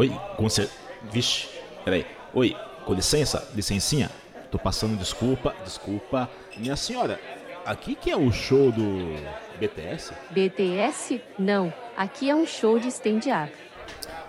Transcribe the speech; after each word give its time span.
Oi, 0.00 0.10
com 0.34 0.48
cer... 0.48 0.70
Vixe, 1.12 1.46
peraí. 1.84 2.06
Oi, 2.32 2.56
com 2.86 2.94
licença, 2.94 3.46
licencinha. 3.54 4.10
Tô 4.50 4.58
passando 4.58 4.96
desculpa, 4.96 5.54
desculpa. 5.62 6.26
Minha 6.56 6.74
senhora, 6.74 7.20
aqui 7.66 7.94
que 7.94 8.10
é 8.10 8.16
o 8.16 8.32
show 8.32 8.72
do 8.72 9.14
BTS? 9.58 10.14
BTS? 10.30 11.20
Não, 11.38 11.70
aqui 11.94 12.30
é 12.30 12.34
um 12.34 12.46
show 12.46 12.78
de 12.78 12.88
stand-up. 12.88 13.52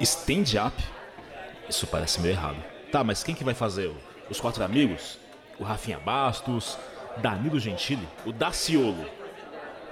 Stand-up? 0.02 0.76
Isso 1.70 1.88
parece 1.88 2.20
meio 2.20 2.34
errado. 2.34 2.62
Tá, 2.92 3.02
mas 3.02 3.24
quem 3.24 3.34
que 3.34 3.46
vai 3.46 3.54
fazer? 3.54 3.96
Os 4.30 4.42
quatro 4.42 4.66
amigos? 4.66 5.18
O 5.58 5.64
Rafinha 5.64 6.00
Bastos? 6.00 6.78
Danilo 7.16 7.62
Gentili? 7.62 8.06
O 8.26 8.34
Daciolo? 8.34 9.06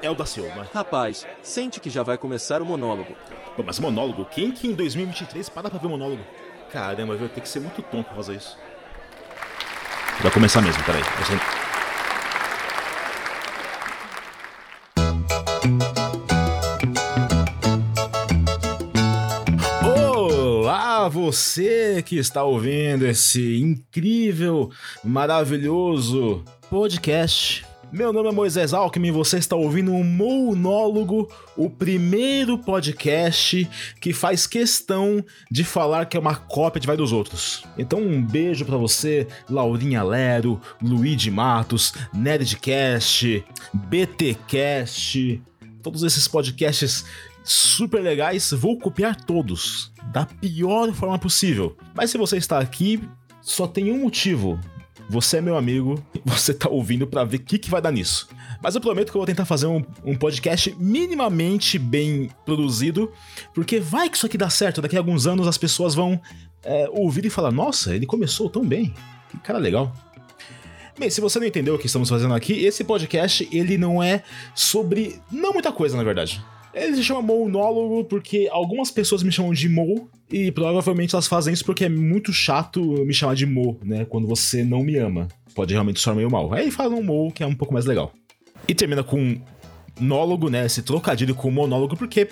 É 0.02 0.10
o 0.10 0.16
Daciolo, 0.16 0.48
né? 0.56 0.66
Rapaz, 0.74 1.28
sente 1.42 1.80
que 1.82 1.90
já 1.90 2.04
vai 2.04 2.18
começar 2.18 2.62
o 2.62 2.66
monólogo. 2.66 3.14
Pô, 3.56 3.64
mas 3.64 3.80
monólogo? 3.80 4.24
Quem 4.26 4.50
que 4.50 4.66
em 4.66 4.74
2023 4.74 5.50
para 5.50 5.70
pra 5.70 5.78
ver 5.78 5.90
monólogo? 5.90 6.24
Caramba, 6.72 7.14
eu 7.14 7.20
vou 7.20 7.28
ter 7.28 7.42
que 7.42 7.50
ser 7.50 7.60
muito 7.60 7.82
tonto 7.82 8.06
pra 8.06 8.16
fazer 8.16 8.36
isso. 8.36 8.58
Vai 10.22 10.32
começar 10.32 10.62
mesmo, 10.62 10.82
peraí. 10.86 11.02
Você... 11.02 11.34
Olá, 19.86 21.10
você 21.10 22.02
que 22.04 22.18
está 22.18 22.44
ouvindo 22.44 23.06
esse 23.06 23.60
incrível, 23.60 24.72
maravilhoso 25.04 26.42
podcast. 26.70 27.69
Meu 27.92 28.14
nome 28.14 28.30
é 28.30 28.32
Moisés 28.32 28.72
Alckmin 28.72 29.10
você 29.10 29.40
está 29.40 29.56
ouvindo 29.56 29.92
um 29.92 30.04
monólogo, 30.04 31.28
o 31.58 31.72
primeiro 31.72 32.56
podcast 32.60 33.68
que 34.00 34.14
faz 34.14 34.46
questão 34.46 35.26
de 35.50 35.64
falar 35.64 36.06
que 36.06 36.16
é 36.16 36.20
uma 36.20 36.36
cópia 36.36 36.80
de 36.80 36.86
vai 36.86 36.96
dos 36.96 37.12
outros. 37.12 37.64
Então 37.80 38.00
um 38.00 38.22
beijo 38.22 38.64
para 38.64 38.78
você, 38.78 39.28
Laurinha 39.50 40.04
Lero, 40.04 40.62
Luigi 40.80 41.32
Matos, 41.32 41.94
Nerdcast, 42.14 43.44
BTcast, 43.74 45.42
todos 45.82 46.04
esses 46.04 46.28
podcasts 46.28 47.04
super 47.44 48.04
legais, 48.04 48.52
vou 48.52 48.78
copiar 48.78 49.16
todos 49.16 49.92
da 50.14 50.28
pior 50.28 50.94
forma 50.94 51.18
possível. 51.18 51.76
Mas 51.96 52.12
se 52.12 52.20
você 52.20 52.38
está 52.38 52.60
aqui, 52.60 53.02
só 53.42 53.66
tem 53.66 53.92
um 53.92 53.98
motivo. 53.98 54.60
Você 55.10 55.38
é 55.38 55.42
meu 55.42 55.58
amigo, 55.58 56.04
você 56.24 56.54
tá 56.54 56.70
ouvindo 56.70 57.08
para 57.08 57.24
ver 57.24 57.38
o 57.38 57.40
que, 57.40 57.58
que 57.58 57.70
vai 57.70 57.82
dar 57.82 57.92
nisso. 57.92 58.30
Mas 58.62 58.76
eu 58.76 58.82
prometo 58.82 59.10
que 59.12 59.18
eu 59.18 59.20
vou 59.20 59.26
tentar 59.26 59.44
fazer 59.44 59.66
um, 59.66 59.84
um, 60.06 60.16
podcast 60.16 60.76
minimamente 60.78 61.80
bem 61.80 62.30
produzido, 62.46 63.12
porque 63.54 63.80
vai 63.80 64.08
que 64.08 64.18
isso 64.18 64.28
aqui 64.28 64.38
dá 64.38 64.52
certo. 64.52 64.82
Daqui 64.82 64.96
a 64.96 65.00
alguns 65.00 65.26
anos 65.26 65.48
as 65.48 65.58
pessoas 65.58 65.96
vão 65.96 66.22
é, 66.64 66.88
ouvir 66.92 67.26
e 67.26 67.30
falar: 67.30 67.52
Nossa, 67.52 67.96
ele 67.96 68.06
começou 68.06 68.50
tão 68.50 68.64
bem, 68.64 68.94
que 69.32 69.40
cara 69.40 69.58
legal. 69.58 69.92
Bem, 70.98 71.10
se 71.10 71.22
você 71.22 71.40
não 71.40 71.48
entendeu 71.48 71.76
o 71.76 71.80
que 71.80 71.88
estamos 71.88 72.10
fazendo 72.10 72.34
aqui, 72.36 72.54
esse 72.66 72.84
podcast 72.84 73.48
ele 73.52 73.78
não 73.78 74.04
é 74.04 74.22
sobre 74.54 75.20
não 75.32 75.54
muita 75.54 75.72
coisa, 75.72 75.98
na 75.98 76.04
verdade. 76.04 76.44
Ele 76.74 76.96
se 76.96 77.04
chama 77.04 77.22
monólogo 77.22 78.04
porque 78.06 78.48
algumas 78.52 78.92
pessoas 78.92 79.24
me 79.24 79.32
chamam 79.32 79.54
de 79.54 79.68
Mo 79.68 80.10
e 80.32 80.52
provavelmente 80.52 81.16
elas 81.16 81.28
fazem 81.28 81.54
isso 81.54 81.66
porque 81.66 81.86
é 81.86 81.90
muito 81.90 82.32
chato 82.32 82.82
me 83.06 83.14
chamar 83.14 83.36
de 83.36 83.46
Mo, 83.46 83.80
né? 83.84 84.06
Quando 84.06 84.28
você 84.28 84.64
não 84.64 84.84
me 84.84 84.96
ama. 84.98 85.28
Pode 85.56 85.74
realmente 85.74 86.00
soar 86.00 86.16
meio 86.16 86.30
mal. 86.30 86.54
Aí 86.54 86.70
fala 86.70 86.96
um 86.96 87.04
Mo 87.04 87.32
que 87.32 87.44
é 87.44 87.48
um 87.48 87.56
pouco 87.56 87.74
mais 87.74 87.86
legal. 87.86 88.14
E 88.68 88.76
termina 88.76 89.04
com 89.04 89.40
nólogo, 90.00 90.50
né? 90.50 90.66
Esse 90.66 90.82
trocadilho 90.82 91.36
com 91.36 91.52
monólogo, 91.52 91.98
porque 91.98 92.30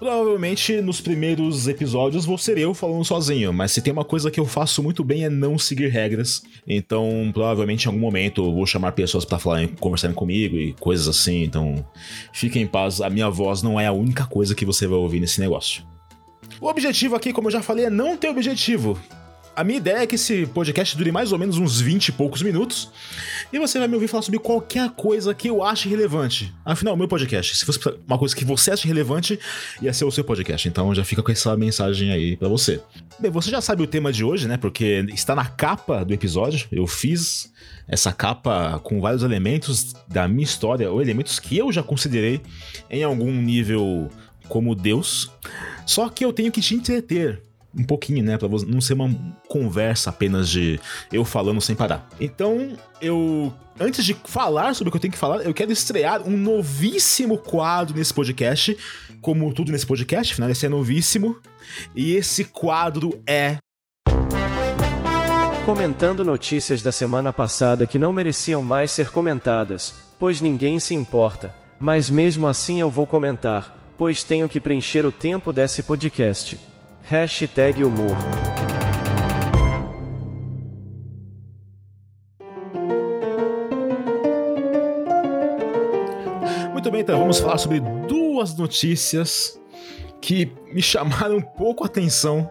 Provavelmente 0.00 0.80
nos 0.80 0.98
primeiros 0.98 1.68
episódios 1.68 2.24
vou 2.24 2.38
ser 2.38 2.56
eu 2.56 2.72
falando 2.72 3.04
sozinho, 3.04 3.52
mas 3.52 3.70
se 3.70 3.82
tem 3.82 3.92
uma 3.92 4.02
coisa 4.02 4.30
que 4.30 4.40
eu 4.40 4.46
faço 4.46 4.82
muito 4.82 5.04
bem 5.04 5.24
é 5.24 5.28
não 5.28 5.58
seguir 5.58 5.88
regras. 5.88 6.42
Então, 6.66 7.30
provavelmente 7.34 7.84
em 7.84 7.88
algum 7.88 8.00
momento 8.00 8.42
eu 8.42 8.54
vou 8.54 8.64
chamar 8.64 8.92
pessoas 8.92 9.26
para 9.26 9.38
falar, 9.38 9.68
conversarem 9.78 10.16
comigo 10.16 10.56
e 10.56 10.72
coisas 10.80 11.06
assim. 11.06 11.42
Então, 11.42 11.86
fiquem 12.32 12.62
em 12.62 12.66
paz, 12.66 13.02
a 13.02 13.10
minha 13.10 13.28
voz 13.28 13.62
não 13.62 13.78
é 13.78 13.86
a 13.86 13.92
única 13.92 14.24
coisa 14.24 14.54
que 14.54 14.64
você 14.64 14.86
vai 14.86 14.96
ouvir 14.96 15.20
nesse 15.20 15.38
negócio. 15.38 15.84
O 16.58 16.66
objetivo 16.66 17.14
aqui, 17.14 17.30
como 17.30 17.48
eu 17.48 17.52
já 17.52 17.60
falei, 17.60 17.84
é 17.84 17.90
não 17.90 18.16
ter 18.16 18.30
objetivo. 18.30 18.98
A 19.54 19.62
minha 19.62 19.76
ideia 19.76 19.98
é 19.98 20.06
que 20.06 20.14
esse 20.14 20.46
podcast 20.46 20.96
dure 20.96 21.12
mais 21.12 21.30
ou 21.32 21.38
menos 21.38 21.58
uns 21.58 21.78
20 21.78 22.08
e 22.08 22.12
poucos 22.12 22.40
minutos. 22.40 22.90
E 23.52 23.58
você 23.58 23.80
vai 23.80 23.88
me 23.88 23.94
ouvir 23.94 24.06
falar 24.06 24.22
sobre 24.22 24.38
qualquer 24.38 24.90
coisa 24.90 25.34
que 25.34 25.48
eu 25.48 25.64
ache 25.64 25.88
relevante. 25.88 26.54
Afinal, 26.64 26.96
meu 26.96 27.08
podcast, 27.08 27.56
se 27.56 27.64
fosse 27.64 27.80
uma 28.06 28.16
coisa 28.16 28.34
que 28.34 28.44
você 28.44 28.70
acha 28.70 28.86
relevante, 28.86 29.40
ia 29.82 29.92
ser 29.92 30.04
o 30.04 30.10
seu 30.12 30.22
podcast. 30.22 30.68
Então 30.68 30.94
já 30.94 31.04
fica 31.04 31.20
com 31.20 31.32
essa 31.32 31.56
mensagem 31.56 32.12
aí 32.12 32.36
para 32.36 32.46
você. 32.46 32.80
Bem, 33.18 33.28
você 33.28 33.50
já 33.50 33.60
sabe 33.60 33.82
o 33.82 33.88
tema 33.88 34.12
de 34.12 34.22
hoje, 34.22 34.46
né? 34.46 34.56
Porque 34.56 35.04
está 35.12 35.34
na 35.34 35.46
capa 35.46 36.04
do 36.04 36.14
episódio. 36.14 36.68
Eu 36.70 36.86
fiz 36.86 37.52
essa 37.88 38.12
capa 38.12 38.78
com 38.84 39.00
vários 39.00 39.24
elementos 39.24 39.94
da 40.06 40.28
minha 40.28 40.44
história, 40.44 40.88
ou 40.88 41.02
elementos 41.02 41.40
que 41.40 41.58
eu 41.58 41.72
já 41.72 41.82
considerei 41.82 42.40
em 42.88 43.02
algum 43.02 43.32
nível 43.32 44.08
como 44.48 44.76
Deus. 44.76 45.28
Só 45.84 46.08
que 46.08 46.24
eu 46.24 46.32
tenho 46.32 46.52
que 46.52 46.60
te 46.60 46.76
entreter 46.76 47.42
um 47.76 47.84
pouquinho, 47.84 48.22
né? 48.24 48.36
Pra 48.36 48.48
não 48.66 48.80
ser 48.80 48.94
uma 48.94 49.14
conversa 49.48 50.10
apenas 50.10 50.48
de 50.48 50.80
eu 51.12 51.24
falando 51.24 51.60
sem 51.60 51.74
parar. 51.74 52.08
Então, 52.20 52.76
eu. 53.00 53.52
Antes 53.78 54.04
de 54.04 54.14
falar 54.24 54.74
sobre 54.74 54.88
o 54.88 54.92
que 54.92 54.98
eu 54.98 55.00
tenho 55.00 55.12
que 55.12 55.18
falar, 55.18 55.42
eu 55.42 55.54
quero 55.54 55.72
estrear 55.72 56.22
um 56.22 56.36
novíssimo 56.36 57.38
quadro 57.38 57.96
nesse 57.96 58.12
podcast. 58.12 58.76
Como 59.20 59.52
tudo 59.52 59.72
nesse 59.72 59.86
podcast, 59.86 60.32
afinal, 60.32 60.50
esse 60.50 60.66
é 60.66 60.68
novíssimo. 60.68 61.36
E 61.94 62.14
esse 62.14 62.44
quadro 62.44 63.22
é. 63.26 63.58
Comentando 65.64 66.24
notícias 66.24 66.82
da 66.82 66.90
semana 66.90 67.32
passada 67.32 67.86
que 67.86 67.98
não 67.98 68.12
mereciam 68.12 68.62
mais 68.62 68.90
ser 68.90 69.10
comentadas, 69.10 69.94
pois 70.18 70.40
ninguém 70.40 70.80
se 70.80 70.94
importa. 70.94 71.54
Mas 71.78 72.10
mesmo 72.10 72.46
assim 72.46 72.80
eu 72.80 72.90
vou 72.90 73.06
comentar, 73.06 73.94
pois 73.96 74.24
tenho 74.24 74.48
que 74.48 74.60
preencher 74.60 75.06
o 75.06 75.12
tempo 75.12 75.52
desse 75.52 75.82
podcast. 75.82 76.69
Hashtag 77.10 77.82
humor. 77.82 78.16
Muito 86.72 86.88
bem, 86.88 87.00
então 87.00 87.18
vamos 87.18 87.40
falar 87.40 87.58
sobre 87.58 87.80
duas 87.80 88.56
notícias 88.56 89.60
que 90.20 90.52
me 90.72 90.80
chamaram 90.80 91.38
um 91.38 91.42
pouco 91.42 91.82
a 91.82 91.88
atenção 91.88 92.48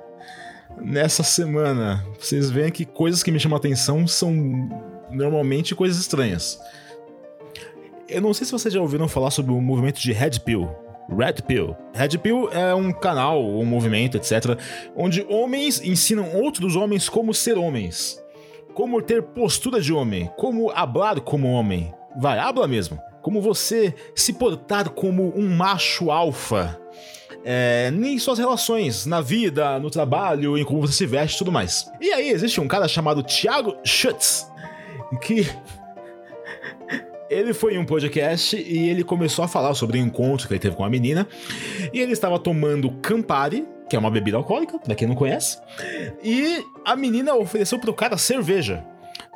nessa 0.77 1.23
semana. 1.23 2.05
Vocês 2.19 2.49
veem 2.49 2.69
que 2.69 2.83
coisas 2.83 3.23
que 3.23 3.31
me 3.31 3.39
chamam 3.39 3.55
a 3.55 3.59
atenção 3.59 4.05
são 4.05 4.33
normalmente 5.09 5.73
coisas 5.73 5.97
estranhas. 6.01 6.59
Eu 8.09 8.21
não 8.21 8.33
sei 8.33 8.45
se 8.45 8.51
vocês 8.51 8.73
já 8.73 8.81
ouviram 8.81 9.07
falar 9.07 9.31
sobre 9.31 9.53
o 9.53 9.61
movimento 9.61 10.01
de 10.01 10.11
Red 10.11 10.31
Pill. 10.43 10.88
Red 11.09 11.43
Pill. 11.47 11.75
Red 11.93 12.17
Pill 12.19 12.49
é 12.51 12.73
um 12.73 12.91
canal, 12.91 13.43
um 13.43 13.65
movimento, 13.65 14.17
etc., 14.17 14.57
onde 14.95 15.25
homens 15.29 15.81
ensinam 15.81 16.35
outros 16.35 16.75
homens 16.75 17.09
como 17.09 17.33
ser 17.33 17.57
homens, 17.57 18.21
como 18.73 19.01
ter 19.01 19.21
postura 19.23 19.81
de 19.81 19.91
homem, 19.91 20.29
como 20.37 20.71
hablar 20.71 21.19
como 21.19 21.51
homem. 21.51 21.93
Vai, 22.17 22.39
habla 22.39 22.67
mesmo. 22.67 22.99
Como 23.21 23.41
você 23.41 23.93
se 24.15 24.33
portar 24.33 24.89
como 24.89 25.33
um 25.35 25.49
macho 25.49 26.09
alfa. 26.09 26.79
É, 27.43 27.89
nem 27.91 28.17
suas 28.19 28.37
relações 28.37 29.05
na 29.05 29.21
vida, 29.21 29.79
no 29.79 29.89
trabalho, 29.89 30.57
em 30.57 30.63
como 30.63 30.81
você 30.81 30.93
se 30.93 31.05
veste 31.05 31.35
e 31.35 31.37
tudo 31.39 31.51
mais. 31.51 31.91
E 31.99 32.11
aí 32.11 32.29
existe 32.29 32.59
um 32.59 32.67
cara 32.67 32.87
chamado 32.87 33.23
Thiago 33.23 33.77
Schutz, 33.83 34.49
que 35.21 35.47
ele 37.29 37.53
foi 37.53 37.75
em 37.75 37.77
um 37.77 37.85
podcast 37.85 38.57
e 38.57 38.89
ele 38.89 39.03
começou 39.03 39.45
a 39.45 39.47
falar 39.47 39.73
sobre 39.73 39.99
o 39.99 40.01
encontro 40.01 40.47
que 40.47 40.53
ele 40.53 40.59
teve 40.59 40.75
com 40.75 40.83
a 40.83 40.89
menina. 40.89 41.27
E 41.93 41.99
ele 41.99 42.13
estava 42.13 42.39
tomando 42.39 42.91
Campari, 43.01 43.65
que 43.89 43.95
é 43.95 43.99
uma 43.99 44.11
bebida 44.11 44.37
alcoólica, 44.37 44.79
pra 44.79 44.95
quem 44.95 45.07
não 45.07 45.15
conhece. 45.15 45.59
E 46.23 46.63
a 46.85 46.95
menina 46.95 47.35
ofereceu 47.35 47.79
pro 47.79 47.93
cara 47.93 48.17
cerveja, 48.17 48.83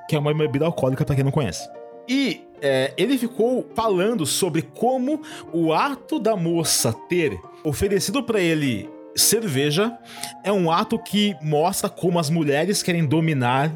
que 0.10 0.16
é 0.16 0.19
uma 0.19 0.34
bebida 0.34 0.66
alcoólica 0.66 1.06
pra 1.06 1.16
quem 1.16 1.24
não 1.24 1.31
conhece. 1.31 1.69
E 2.07 2.42
é, 2.62 2.94
ele 2.98 3.18
ficou 3.18 3.69
falando 3.75 4.25
sobre 4.25 4.62
como 4.62 5.22
o 5.51 5.74
ato 5.74 6.19
da 6.19 6.36
moça 6.36 6.94
ter 7.07 7.38
oferecido 7.63 8.24
para 8.24 8.39
ele 8.39 8.89
cerveja 9.15 9.98
é 10.44 10.51
um 10.51 10.71
ato 10.71 10.98
que 10.98 11.36
mostra 11.42 11.89
como 11.89 12.19
as 12.19 12.30
mulheres 12.30 12.81
querem 12.81 13.06
dominar 13.06 13.74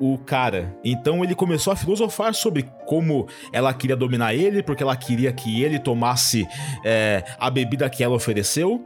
o 0.00 0.18
cara. 0.18 0.76
Então 0.84 1.22
ele 1.24 1.34
começou 1.34 1.72
a 1.72 1.76
filosofar 1.76 2.34
sobre 2.34 2.68
como 2.86 3.26
ela 3.52 3.72
queria 3.72 3.96
dominar 3.96 4.34
ele, 4.34 4.62
porque 4.62 4.82
ela 4.82 4.96
queria 4.96 5.32
que 5.32 5.62
ele 5.62 5.78
tomasse 5.78 6.46
é, 6.84 7.24
a 7.38 7.50
bebida 7.50 7.88
que 7.88 8.02
ela 8.02 8.14
ofereceu. 8.14 8.84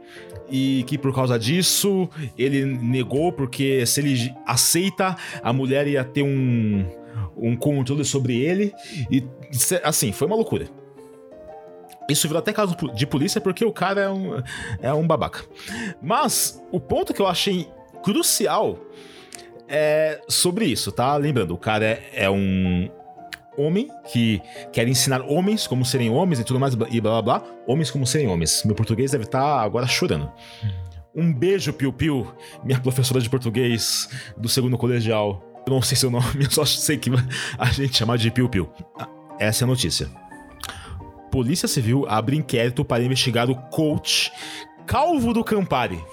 E 0.49 0.85
que 0.87 0.97
por 0.97 1.13
causa 1.13 1.37
disso 1.37 2.09
ele 2.37 2.63
negou, 2.63 3.33
porque 3.33 3.85
se 3.85 3.99
ele 3.99 4.33
aceita, 4.45 5.17
a 5.43 5.51
mulher 5.51 5.87
ia 5.87 6.05
ter 6.05 6.23
um, 6.23 6.85
um 7.35 7.53
controle 7.53 8.05
sobre 8.05 8.39
ele. 8.39 8.73
E 9.11 9.25
assim, 9.83 10.13
foi 10.13 10.25
uma 10.25 10.37
loucura. 10.37 10.67
Isso 12.09 12.27
virou 12.27 12.39
até 12.39 12.53
caso 12.53 12.75
de 12.93 13.05
polícia 13.05 13.41
porque 13.41 13.65
o 13.65 13.71
cara 13.71 14.01
é 14.01 14.09
um, 14.09 14.43
é 14.81 14.93
um 14.93 15.05
babaca. 15.05 15.43
Mas 16.01 16.61
o 16.71 16.79
ponto 16.79 17.13
que 17.13 17.21
eu 17.21 17.27
achei 17.27 17.67
crucial 18.01 18.79
é 19.67 20.21
sobre 20.29 20.65
isso, 20.65 20.91
tá? 20.91 21.15
Lembrando, 21.17 21.53
o 21.53 21.57
cara 21.57 21.85
é, 21.85 22.09
é 22.13 22.29
um 22.29 22.89
homem 23.57 23.89
que 24.11 24.41
quer 24.71 24.87
ensinar 24.87 25.21
homens 25.21 25.67
como 25.67 25.83
serem 25.83 26.09
homens 26.09 26.39
e 26.39 26.43
tudo 26.43 26.59
mais 26.59 26.73
e 26.73 27.01
blá 27.01 27.21
blá 27.21 27.21
blá. 27.21 27.43
Homens 27.67 27.91
como 27.91 28.05
serem 28.05 28.27
homens. 28.27 28.63
Meu 28.63 28.75
português 28.75 29.11
deve 29.11 29.25
estar 29.25 29.39
tá 29.39 29.61
agora 29.61 29.87
chorando. 29.87 30.31
Um 31.13 31.33
beijo, 31.33 31.73
Piu 31.73 31.91
Piu, 31.91 32.31
minha 32.63 32.79
professora 32.79 33.19
de 33.19 33.29
português 33.29 34.07
do 34.37 34.47
segundo 34.47 34.77
colegial. 34.77 35.43
Eu 35.65 35.73
não 35.73 35.81
sei 35.81 35.97
seu 35.97 36.11
nome, 36.11 36.25
eu 36.45 36.51
só 36.51 36.63
sei 36.63 36.97
que 36.97 37.09
a 37.57 37.65
gente 37.65 37.97
chama 37.97 38.17
de 38.17 38.31
Piu 38.31 38.47
Piu. 38.47 38.69
Essa 39.39 39.63
é 39.63 39.65
a 39.65 39.67
notícia. 39.67 40.26
Polícia 41.31 41.67
Civil 41.67 42.05
abre 42.07 42.35
inquérito 42.35 42.83
para 42.83 43.03
investigar 43.03 43.49
o 43.49 43.55
coach 43.55 44.31
Calvo 44.85 45.33
do 45.33 45.43
Campari. 45.43 46.03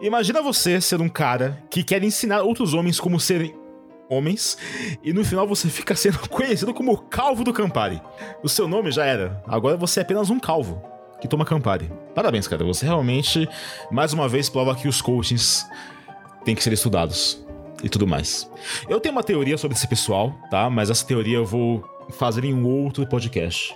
Imagina 0.00 0.42
você 0.42 0.80
ser 0.80 1.00
um 1.00 1.08
cara 1.08 1.62
que 1.70 1.82
quer 1.82 2.02
ensinar 2.02 2.42
outros 2.42 2.74
homens 2.74 2.98
como 2.98 3.20
serem 3.20 3.54
homens 4.08 4.58
e 5.02 5.12
no 5.12 5.24
final 5.24 5.46
você 5.46 5.68
fica 5.68 5.94
sendo 5.94 6.18
conhecido 6.28 6.74
como 6.74 6.98
Calvo 6.98 7.44
do 7.44 7.52
Campari. 7.52 8.00
O 8.42 8.48
seu 8.48 8.68
nome 8.68 8.90
já 8.90 9.04
era, 9.04 9.42
agora 9.46 9.76
você 9.76 10.00
é 10.00 10.02
apenas 10.02 10.28
um 10.30 10.38
calvo 10.38 10.82
que 11.20 11.28
toma 11.28 11.44
Campari. 11.44 11.90
Parabéns, 12.14 12.46
cara, 12.46 12.64
você 12.64 12.84
realmente 12.84 13.48
mais 13.90 14.12
uma 14.12 14.28
vez 14.28 14.48
prova 14.48 14.74
que 14.74 14.88
os 14.88 15.00
coachings 15.00 15.66
têm 16.44 16.54
que 16.54 16.62
ser 16.62 16.72
estudados 16.72 17.42
e 17.82 17.88
tudo 17.88 18.06
mais. 18.06 18.50
Eu 18.88 19.00
tenho 19.00 19.14
uma 19.14 19.22
teoria 19.22 19.56
sobre 19.56 19.76
esse 19.76 19.86
pessoal, 19.86 20.34
tá? 20.50 20.68
Mas 20.68 20.90
essa 20.90 21.06
teoria 21.06 21.36
eu 21.36 21.46
vou 21.46 21.82
fazer 22.10 22.44
em 22.44 22.52
um 22.52 22.66
outro 22.66 23.06
podcast 23.06 23.74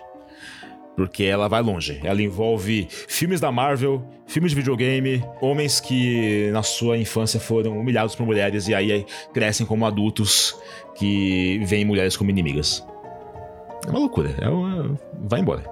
porque 0.98 1.22
ela 1.22 1.46
vai 1.46 1.62
longe. 1.62 2.00
Ela 2.02 2.20
envolve 2.20 2.88
filmes 2.90 3.40
da 3.40 3.52
Marvel, 3.52 4.04
filmes 4.26 4.50
de 4.50 4.56
videogame, 4.56 5.22
homens 5.40 5.78
que 5.78 6.50
na 6.50 6.64
sua 6.64 6.98
infância 6.98 7.38
foram 7.38 7.78
humilhados 7.78 8.16
por 8.16 8.26
mulheres 8.26 8.66
e 8.66 8.74
aí 8.74 9.06
crescem 9.32 9.64
como 9.64 9.86
adultos 9.86 10.56
que 10.96 11.62
veem 11.66 11.84
mulheres 11.84 12.16
como 12.16 12.30
inimigas. 12.30 12.84
É 13.86 13.90
uma 13.90 14.00
loucura. 14.00 14.34
É 14.40 14.48
uma... 14.48 14.98
Vai 15.20 15.38
embora. 15.38 15.62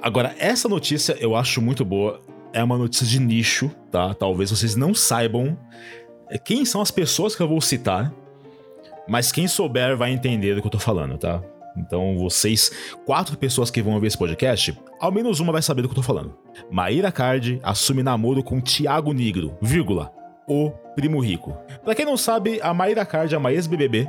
Agora, 0.00 0.32
essa 0.38 0.68
notícia 0.68 1.16
eu 1.18 1.34
acho 1.34 1.60
muito 1.60 1.84
boa. 1.84 2.22
É 2.52 2.62
uma 2.62 2.78
notícia 2.78 3.04
de 3.04 3.18
nicho, 3.18 3.68
tá? 3.90 4.14
Talvez 4.14 4.52
vocês 4.52 4.76
não 4.76 4.94
saibam 4.94 5.58
quem 6.44 6.64
são 6.64 6.80
as 6.80 6.92
pessoas 6.92 7.34
que 7.34 7.42
eu 7.42 7.48
vou 7.48 7.60
citar 7.60 8.14
mas 9.08 9.32
quem 9.32 9.48
souber 9.48 9.96
vai 9.96 10.12
entender 10.12 10.54
do 10.54 10.60
que 10.60 10.66
eu 10.66 10.72
tô 10.72 10.78
falando, 10.78 11.18
tá? 11.18 11.42
Então, 11.76 12.16
vocês, 12.18 12.70
quatro 13.06 13.36
pessoas 13.36 13.70
que 13.70 13.82
vão 13.82 13.94
ouvir 13.94 14.08
esse 14.08 14.18
podcast, 14.18 14.76
ao 14.98 15.12
menos 15.12 15.40
uma 15.40 15.52
vai 15.52 15.62
saber 15.62 15.82
do 15.82 15.88
que 15.88 15.92
eu 15.92 15.96
tô 15.96 16.02
falando. 16.02 16.36
Maíra 16.70 17.12
Card 17.12 17.60
assume 17.62 18.02
namoro 18.02 18.42
com 18.42 18.60
Tiago 18.60 19.12
Negro, 19.12 19.56
vírgula, 19.60 20.12
o 20.46 20.70
primo 20.94 21.20
rico. 21.20 21.56
Pra 21.84 21.94
quem 21.94 22.04
não 22.04 22.16
sabe, 22.16 22.60
a 22.62 22.74
Maíra 22.74 23.04
Card 23.04 23.34
é 23.34 23.38
uma 23.38 23.52
ex-BBB 23.52 24.08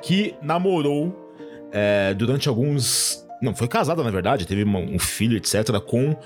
que 0.00 0.34
namorou 0.42 1.30
é, 1.70 2.14
durante 2.14 2.48
alguns. 2.48 3.24
Não, 3.40 3.54
foi 3.54 3.68
casada 3.68 4.02
na 4.02 4.10
verdade, 4.10 4.46
teve 4.46 4.64
um 4.64 4.98
filho, 4.98 5.36
etc., 5.36 5.78
com 5.80 6.16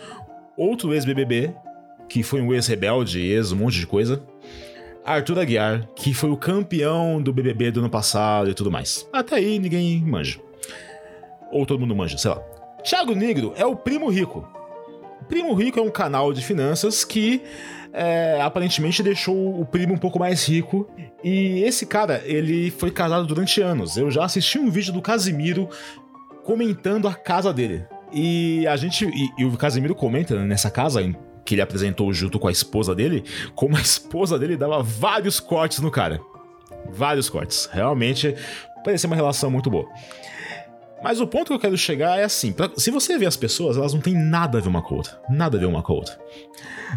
outro 0.57 0.95
ex-BBB, 0.95 1.55
que 2.09 2.23
foi 2.23 2.41
um 2.41 2.53
ex-rebelde, 2.53 3.21
ex, 3.21 3.53
um 3.53 3.57
monte 3.57 3.79
de 3.79 3.87
coisa. 3.87 4.23
Arthur 5.07 5.39
Aguiar, 5.39 5.89
que 5.95 6.13
foi 6.13 6.31
o 6.31 6.37
campeão 6.37 7.23
do 7.23 7.33
BBB 7.33 7.71
do 7.71 7.81
ano 7.81 7.89
passado 7.89 8.51
e 8.51 8.55
tudo 8.55 8.71
mais. 8.71 9.09
Até 9.13 9.37
aí 9.37 9.59
ninguém 9.59 10.03
manja. 10.03 10.41
Ou 11.53 11.65
todo 11.65 11.79
mundo 11.79 11.95
manja, 11.95 12.19
sei 12.19 12.31
lá. 12.33 12.41
Thiago 12.83 13.15
Negro 13.15 13.53
é 13.57 13.65
o 13.65 13.77
Primo 13.77 14.09
Rico. 14.09 14.47
Primo 15.29 15.55
Rico 15.55 15.79
é 15.79 15.83
um 15.83 15.91
canal 15.91 16.33
de 16.33 16.45
finanças 16.45 17.05
que 17.05 17.43
é, 17.93 18.41
aparentemente 18.43 19.03
deixou 19.03 19.61
o 19.61 19.65
primo 19.65 19.95
um 19.95 19.99
pouco 19.99 20.19
mais 20.19 20.47
rico. 20.47 20.89
E 21.23 21.63
esse 21.63 21.87
cara, 21.87 22.21
ele 22.25 22.71
foi 22.71 22.91
casado 22.91 23.27
durante 23.27 23.61
anos. 23.61 23.97
Eu 23.97 24.11
já 24.11 24.25
assisti 24.25 24.59
um 24.59 24.71
vídeo 24.71 24.93
do 24.93 25.01
Casimiro 25.01 25.69
comentando 26.45 27.09
a 27.09 27.15
casa 27.15 27.53
dele. 27.53 27.85
E 28.13 28.67
a 28.67 28.77
gente. 28.77 29.05
E, 29.07 29.31
e 29.39 29.45
o 29.45 29.57
Casimiro 29.57 29.95
comenta 29.95 30.45
nessa 30.45 30.71
casa, 30.71 31.01
que 31.47 31.55
ele 31.55 31.63
apresentou 31.63 32.13
junto 32.13 32.39
com 32.39 32.49
a 32.49 32.53
esposa 32.53 32.95
dele, 32.95 33.25
como 33.55 33.77
a 33.77 33.81
esposa 33.81 34.39
dele 34.39 34.57
dava 34.57 34.83
vários 34.83 35.41
cortes 35.41 35.79
no 35.79 35.91
cara. 35.91 36.21
Vários 36.91 37.31
cortes. 37.31 37.69
Realmente 37.73 38.35
parecia 38.85 39.07
uma 39.07 39.17
relação 39.17 39.51
muito 39.51 39.71
boa. 39.71 39.89
Mas 41.03 41.21
o 41.21 41.27
ponto 41.27 41.47
que 41.47 41.53
eu 41.53 41.59
quero 41.59 41.77
chegar 41.77 42.19
é 42.19 42.25
assim: 42.25 42.53
pra, 42.53 42.71
se 42.77 42.91
você 42.91 43.17
vê 43.17 43.27
as 43.27 43.37
pessoas, 43.37 43.77
elas 43.77 43.95
não 43.95 44.01
têm 44.01 44.15
nada 44.15 44.59
a 44.59 44.61
ver 44.61 44.69
uma 44.69 44.83
com 44.83 44.95
a 44.95 44.97
outra. 44.99 45.21
Nada 45.29 45.57
a 45.57 45.61
ver 45.61 45.67
uma 45.67 45.83
com 45.83 45.93
a 45.93 45.97
outra. 45.97 46.19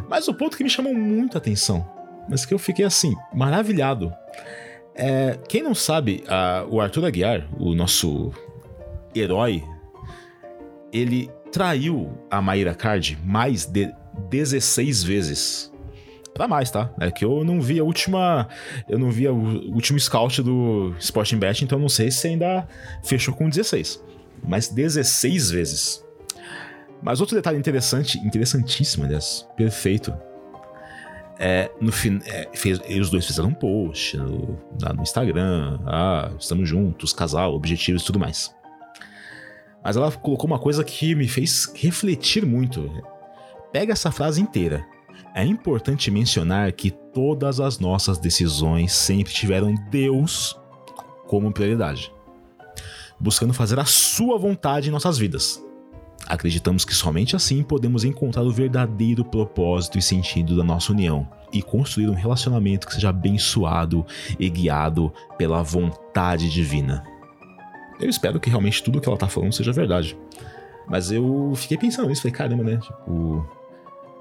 Mas 0.08 0.28
o 0.28 0.34
ponto 0.34 0.58
que 0.58 0.64
me 0.64 0.70
chamou 0.70 0.94
muita 0.94 1.38
atenção, 1.38 1.88
mas 2.28 2.46
que 2.46 2.54
eu 2.54 2.60
fiquei 2.60 2.86
assim, 2.86 3.16
maravilhado. 3.34 4.14
É, 4.96 5.38
quem 5.48 5.64
não 5.64 5.74
sabe, 5.74 6.24
a, 6.28 6.66
o 6.70 6.82
Arthur 6.82 7.06
Aguiar, 7.06 7.48
o 7.58 7.74
nosso 7.74 8.32
herói, 9.16 9.64
ele 10.92 11.30
traiu 11.52 12.12
a 12.30 12.42
Mayra 12.42 12.76
Card 12.76 13.18
mais 13.24 13.66
de 13.66 13.92
16 14.30 15.04
vezes. 15.04 15.72
Pra 16.34 16.48
mais, 16.48 16.72
tá? 16.72 16.90
É 17.00 17.12
que 17.12 17.26
eu 17.26 17.44
não 17.44 17.62
vi 17.62 17.80
a 17.80 17.84
última. 17.84 18.48
Eu 18.88 18.98
não 18.98 19.12
vi 19.12 19.28
o 19.28 19.36
último 19.74 20.00
scout 20.00 20.42
do 20.42 20.96
Sporting 21.00 21.38
Bet, 21.38 21.64
então 21.64 21.78
não 21.80 21.90
sei 21.90 22.12
se 22.12 22.28
ainda 22.28 22.68
fechou 23.04 23.34
com 23.34 23.50
16. 23.50 24.02
Mas 24.48 24.70
16 24.70 25.52
vezes. 25.52 26.06
Mas 27.02 27.22
outro 27.22 27.36
detalhe 27.36 27.58
interessante, 27.58 28.18
interessantíssimo, 28.20 29.06
aliás, 29.06 29.48
perfeito. 29.56 30.14
É, 31.42 31.72
no 31.80 31.92
fim, 31.92 32.20
é, 32.26 32.50
fez, 32.54 32.80
os 33.00 33.10
dois 33.10 33.26
fizeram 33.26 33.48
um 33.48 33.54
post 33.54 34.18
no, 34.18 34.60
no 34.96 35.02
Instagram. 35.02 35.80
Ah, 35.86 36.32
estamos 36.38 36.68
juntos, 36.68 37.14
casal, 37.14 37.54
objetivos 37.54 38.02
e 38.02 38.06
tudo 38.06 38.20
mais. 38.20 38.54
Mas 39.82 39.96
ela 39.96 40.12
colocou 40.12 40.48
uma 40.48 40.60
coisa 40.60 40.84
que 40.84 41.16
me 41.16 41.28
fez 41.28 41.72
refletir 41.76 42.46
muito. 42.46 42.92
Pega 43.72 43.94
essa 43.94 44.12
frase 44.12 44.42
inteira. 44.42 44.86
É 45.36 45.44
importante 45.46 46.10
mencionar 46.10 46.72
que 46.72 46.90
todas 46.90 47.60
as 47.60 47.80
nossas 47.80 48.18
decisões 48.18 48.92
sempre 48.92 49.32
tiveram 49.32 49.76
Deus 49.92 50.60
como 51.28 51.52
prioridade, 51.52 52.12
buscando 53.20 53.54
fazer 53.54 53.80
a 53.80 53.86
sua 53.86 54.38
vontade 54.40 54.90
em 54.90 54.92
nossas 54.92 55.18
vidas. 55.18 55.64
Acreditamos 56.26 56.84
que 56.84 56.94
somente 56.94 57.36
assim 57.36 57.62
podemos 57.62 58.04
encontrar 58.04 58.44
o 58.44 58.52
verdadeiro 58.52 59.24
propósito 59.24 59.98
e 59.98 60.02
sentido 60.02 60.58
da 60.58 60.64
nossa 60.64 60.92
união 60.92 61.28
e 61.54 61.62
construir 61.62 62.10
um 62.10 62.16
relacionamento 62.16 62.88
que 62.88 62.94
seja 62.94 63.10
abençoado 63.10 64.06
e 64.40 64.50
guiado 64.50 65.14
pela 65.38 65.64
vontade 65.64 66.50
divina. 66.50 67.04
Eu 68.00 68.10
espero 68.10 68.40
que 68.40 68.50
realmente 68.50 68.82
tudo 68.84 69.00
que 69.00 69.08
ela 69.08 69.18
tá 69.18 69.28
falando 69.28 69.54
seja 69.54 69.72
verdade. 69.72 70.18
Mas 70.88 71.12
eu 71.12 71.54
fiquei 71.56 71.78
pensando 71.78 72.10
nisso, 72.10 72.22
falei, 72.22 72.36
caramba, 72.36 72.64
né? 72.64 72.78
Tipo, 72.78 73.48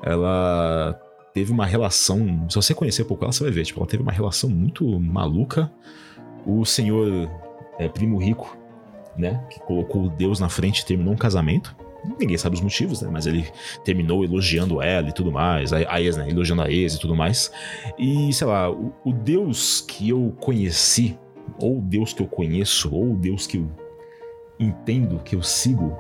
ela 0.03 0.99
teve 1.33 1.53
uma 1.53 1.67
relação. 1.67 2.47
Se 2.49 2.57
você 2.57 2.75
conhecer 2.75 3.03
um 3.03 3.07
pouco 3.07 3.25
ela, 3.25 3.33
você 3.33 3.45
vai 3.45 3.53
ver. 3.53 3.65
Tipo, 3.65 3.81
ela 3.81 3.89
teve 3.89 4.03
uma 4.03 4.13
relação 4.13 4.49
muito 4.51 4.99
maluca. 5.01 5.71
O 6.47 6.65
senhor 6.65 7.31
é, 7.79 7.89
primo 7.89 8.19
rico, 8.19 8.57
né? 9.17 9.45
Que 9.51 9.61
colocou 9.61 10.09
Deus 10.09 10.41
na 10.41 10.49
frente 10.49 10.81
e 10.81 10.87
terminou 10.87 11.13
um 11.13 11.17
casamento. 11.17 11.75
Ninguém 12.19 12.39
sabe 12.39 12.55
os 12.55 12.61
motivos, 12.61 13.03
né? 13.03 13.09
Mas 13.13 13.27
ele 13.27 13.47
terminou 13.85 14.25
elogiando 14.25 14.81
ela 14.81 15.09
e 15.09 15.13
tudo 15.13 15.33
mais. 15.33 15.73
A, 15.73 16.01
ex, 16.01 16.17
né? 16.17 16.29
Elogiando 16.29 16.63
a 16.63 16.71
ex 16.71 16.95
e 16.95 17.01
tudo 17.01 17.15
mais. 17.15 17.51
E, 17.99 18.33
sei 18.33 18.47
lá, 18.47 18.71
o, 18.71 18.93
o 19.05 19.13
Deus 19.13 19.81
que 19.81 20.09
eu 20.09 20.35
conheci, 20.41 21.19
ou 21.59 21.79
o 21.79 21.83
Deus 21.83 22.13
que 22.13 22.23
eu 22.23 22.27
conheço, 22.27 22.95
ou 22.95 23.13
o 23.13 23.17
Deus 23.17 23.47
que 23.47 23.59
eu 23.59 23.69
entendo, 24.59 25.21
que 25.25 25.35
eu 25.35 25.43
sigo, 25.43 25.97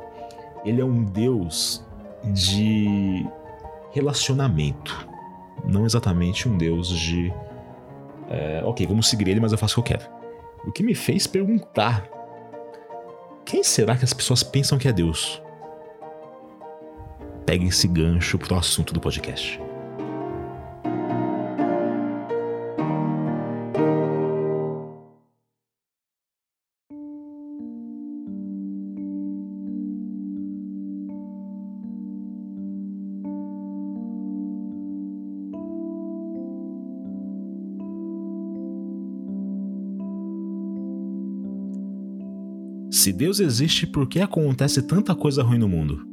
ele 0.64 0.80
é 0.80 0.84
um 0.84 1.04
Deus 1.04 1.84
de 2.32 3.26
relacionamento. 3.90 5.08
Não 5.64 5.84
exatamente 5.84 6.48
um 6.48 6.56
Deus 6.56 6.88
de. 6.88 7.32
É, 8.28 8.62
ok, 8.64 8.86
vamos 8.86 9.08
seguir 9.08 9.28
ele, 9.28 9.40
mas 9.40 9.52
eu 9.52 9.58
faço 9.58 9.80
o 9.80 9.82
que 9.82 9.92
eu 9.92 9.98
quero. 9.98 10.10
O 10.66 10.72
que 10.72 10.82
me 10.82 10.94
fez 10.94 11.26
perguntar: 11.26 12.08
quem 13.44 13.62
será 13.62 13.96
que 13.96 14.04
as 14.04 14.12
pessoas 14.12 14.42
pensam 14.42 14.78
que 14.78 14.88
é 14.88 14.92
Deus? 14.92 15.42
Pegue 17.46 17.66
esse 17.66 17.88
gancho 17.88 18.38
pro 18.38 18.56
assunto 18.56 18.92
do 18.92 19.00
podcast. 19.00 19.60
Se 42.98 43.12
Deus 43.12 43.38
existe, 43.38 43.86
por 43.86 44.08
que 44.08 44.18
acontece 44.18 44.82
tanta 44.82 45.14
coisa 45.14 45.40
ruim 45.40 45.56
no 45.56 45.68
mundo? 45.68 46.04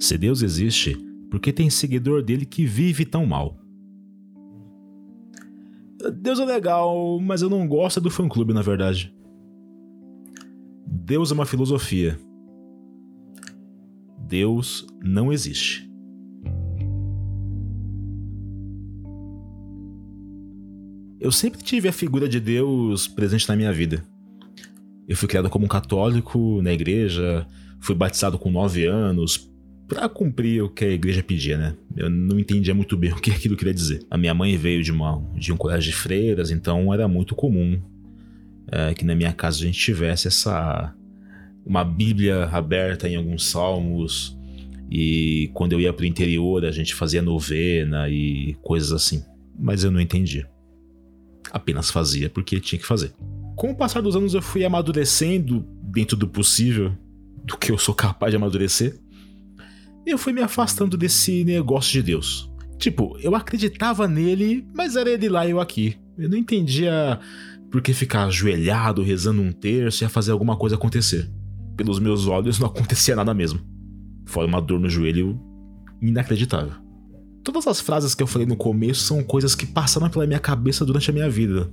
Se 0.00 0.16
Deus 0.16 0.40
existe, 0.40 0.96
por 1.30 1.38
que 1.38 1.52
tem 1.52 1.68
seguidor 1.68 2.22
dele 2.22 2.46
que 2.46 2.64
vive 2.64 3.04
tão 3.04 3.26
mal? 3.26 3.60
Deus 6.14 6.40
é 6.40 6.46
legal, 6.46 7.20
mas 7.20 7.42
eu 7.42 7.50
não 7.50 7.68
gosto 7.68 8.00
do 8.00 8.10
fã-clube, 8.10 8.54
na 8.54 8.62
verdade. 8.62 9.14
Deus 10.86 11.30
é 11.30 11.34
uma 11.34 11.44
filosofia. 11.44 12.18
Deus 14.26 14.86
não 15.04 15.30
existe. 15.30 15.86
Eu 21.20 21.30
sempre 21.30 21.62
tive 21.62 21.86
a 21.86 21.92
figura 21.92 22.26
de 22.26 22.40
Deus 22.40 23.06
presente 23.06 23.46
na 23.46 23.56
minha 23.56 23.72
vida. 23.74 24.02
Eu 25.08 25.16
fui 25.16 25.28
criado 25.28 25.50
como 25.50 25.64
um 25.64 25.68
católico 25.68 26.60
na 26.62 26.72
igreja, 26.72 27.46
fui 27.80 27.94
batizado 27.94 28.38
com 28.38 28.50
9 28.50 28.86
anos, 28.86 29.50
para 29.88 30.08
cumprir 30.08 30.62
o 30.62 30.70
que 30.70 30.84
a 30.84 30.90
igreja 30.90 31.22
pedia, 31.22 31.58
né? 31.58 31.76
Eu 31.96 32.08
não 32.08 32.38
entendia 32.38 32.74
muito 32.74 32.96
bem 32.96 33.12
o 33.12 33.16
que 33.16 33.30
aquilo 33.30 33.56
queria 33.56 33.74
dizer. 33.74 34.04
A 34.10 34.16
minha 34.16 34.32
mãe 34.32 34.56
veio 34.56 34.82
de, 34.82 34.90
uma, 34.90 35.22
de 35.34 35.52
um 35.52 35.56
colégio 35.56 35.90
de 35.90 35.96
freiras, 35.96 36.50
então 36.50 36.92
era 36.94 37.06
muito 37.06 37.34
comum 37.34 37.80
é, 38.68 38.94
que 38.94 39.04
na 39.04 39.14
minha 39.14 39.32
casa 39.32 39.58
a 39.58 39.66
gente 39.66 39.78
tivesse 39.78 40.28
essa 40.28 40.94
uma 41.64 41.84
Bíblia 41.84 42.46
aberta 42.46 43.08
em 43.08 43.16
alguns 43.16 43.46
salmos 43.46 44.36
e 44.90 45.50
quando 45.54 45.74
eu 45.74 45.80
ia 45.80 45.92
para 45.92 46.02
o 46.02 46.06
interior 46.06 46.64
a 46.64 46.72
gente 46.72 46.94
fazia 46.94 47.22
novena 47.22 48.08
e 48.08 48.56
coisas 48.62 48.92
assim. 48.92 49.22
Mas 49.58 49.84
eu 49.84 49.90
não 49.90 50.00
entendia 50.00 50.48
apenas 51.52 51.90
fazia 51.90 52.30
porque 52.30 52.58
tinha 52.58 52.78
que 52.78 52.86
fazer. 52.86 53.12
Com 53.56 53.70
o 53.70 53.76
passar 53.76 54.00
dos 54.00 54.16
anos 54.16 54.34
eu 54.34 54.42
fui 54.42 54.64
amadurecendo 54.64 55.66
dentro 55.82 56.16
do 56.16 56.26
possível, 56.26 56.96
do 57.44 57.56
que 57.56 57.70
eu 57.70 57.78
sou 57.78 57.94
capaz 57.94 58.32
de 58.32 58.36
amadurecer, 58.36 58.98
e 60.06 60.10
eu 60.10 60.18
fui 60.18 60.32
me 60.32 60.40
afastando 60.40 60.96
desse 60.96 61.44
negócio 61.44 61.92
de 61.92 62.02
Deus. 62.02 62.50
Tipo, 62.78 63.16
eu 63.20 63.36
acreditava 63.36 64.08
nele, 64.08 64.66
mas 64.74 64.96
era 64.96 65.10
ele 65.10 65.28
lá 65.28 65.46
e 65.46 65.50
eu 65.50 65.60
aqui. 65.60 65.96
Eu 66.18 66.28
não 66.28 66.36
entendia 66.36 67.20
por 67.70 67.80
que 67.80 67.92
ficar 67.92 68.24
ajoelhado, 68.24 69.02
rezando 69.02 69.40
um 69.40 69.52
terço 69.52 70.04
e 70.04 70.08
fazer 70.08 70.32
alguma 70.32 70.56
coisa 70.56 70.74
acontecer. 70.74 71.30
Pelos 71.76 71.98
meus 72.00 72.26
olhos 72.26 72.58
não 72.58 72.66
acontecia 72.68 73.14
nada 73.14 73.32
mesmo. 73.32 73.60
Fora 74.26 74.46
uma 74.46 74.60
dor 74.60 74.80
no 74.80 74.88
joelho 74.88 75.40
inacreditável. 76.00 76.74
Todas 77.44 77.66
as 77.66 77.80
frases 77.80 78.14
que 78.14 78.22
eu 78.22 78.26
falei 78.26 78.46
no 78.46 78.56
começo 78.56 79.02
são 79.02 79.22
coisas 79.22 79.54
que 79.54 79.66
passaram 79.66 80.08
pela 80.08 80.26
minha 80.26 80.38
cabeça 80.38 80.84
durante 80.84 81.10
a 81.10 81.12
minha 81.12 81.30
vida. 81.30 81.70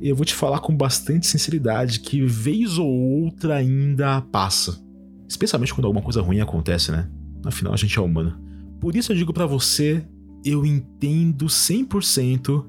Eu 0.00 0.14
vou 0.14 0.24
te 0.24 0.34
falar 0.34 0.60
com 0.60 0.76
bastante 0.76 1.26
sinceridade 1.26 2.00
que 2.00 2.24
vez 2.24 2.78
ou 2.78 2.88
outra 2.88 3.56
ainda 3.56 4.20
passa. 4.20 4.80
Especialmente 5.28 5.74
quando 5.74 5.86
alguma 5.86 6.02
coisa 6.02 6.22
ruim 6.22 6.40
acontece, 6.40 6.92
né? 6.92 7.10
Afinal, 7.44 7.74
a 7.74 7.76
gente 7.76 7.98
é 7.98 8.02
humano. 8.02 8.38
Por 8.80 8.94
isso 8.94 9.12
eu 9.12 9.16
digo 9.16 9.32
para 9.32 9.46
você, 9.46 10.06
eu 10.44 10.64
entendo 10.64 11.46
100% 11.46 12.64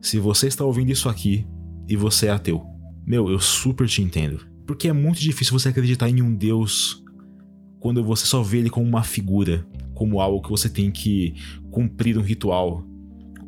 se 0.00 0.18
você 0.18 0.46
está 0.46 0.64
ouvindo 0.64 0.90
isso 0.90 1.08
aqui 1.08 1.46
e 1.88 1.96
você 1.96 2.26
é 2.26 2.30
ateu. 2.30 2.64
Meu, 3.04 3.28
eu 3.28 3.40
super 3.40 3.88
te 3.88 4.00
entendo. 4.00 4.40
Porque 4.66 4.88
é 4.88 4.92
muito 4.92 5.20
difícil 5.20 5.58
você 5.58 5.68
acreditar 5.68 6.08
em 6.08 6.22
um 6.22 6.34
Deus 6.34 7.02
quando 7.80 8.02
você 8.04 8.24
só 8.24 8.42
vê 8.42 8.58
ele 8.58 8.70
como 8.70 8.86
uma 8.86 9.02
figura, 9.02 9.66
como 9.94 10.20
algo 10.20 10.40
que 10.40 10.50
você 10.50 10.68
tem 10.68 10.90
que 10.90 11.34
cumprir 11.70 12.16
um 12.16 12.22
ritual 12.22 12.84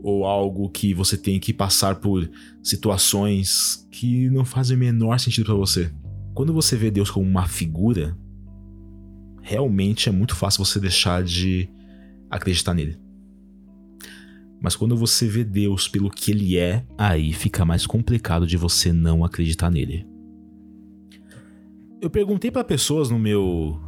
ou 0.05 0.27
algo 0.27 0.69
que 0.69 0.93
você 0.93 1.17
tem 1.17 1.41
que 1.41 1.51
passar 1.51 1.95
por 1.95 2.31
situações 2.63 3.89
que 3.91 4.29
não 4.29 4.45
fazem 4.45 4.77
o 4.77 4.81
menor 4.81 5.19
sentido 5.19 5.47
para 5.47 5.55
você. 5.55 5.91
Quando 6.35 6.53
você 6.53 6.77
vê 6.77 6.91
Deus 6.91 7.11
como 7.11 7.27
uma 7.27 7.47
figura, 7.47 8.15
realmente 9.41 10.11
é 10.11 10.13
muito 10.13 10.37
fácil 10.37 10.63
você 10.63 10.79
deixar 10.79 11.25
de 11.25 11.71
acreditar 12.31 12.75
nele. 12.75 12.99
Mas 14.61 14.77
quando 14.77 14.95
você 14.95 15.27
vê 15.27 15.43
Deus 15.43 15.89
pelo 15.89 16.11
que 16.11 16.33
ele 16.33 16.59
é, 16.59 16.85
aí 16.99 17.33
fica 17.33 17.65
mais 17.65 17.87
complicado 17.87 18.47
de 18.47 18.59
você 18.59 18.93
não 18.93 19.25
acreditar 19.25 19.71
nele. 19.71 20.07
Eu 21.99 22.11
perguntei 22.11 22.51
para 22.51 22.63
pessoas 22.63 23.09
no 23.09 23.19
meu 23.19 23.81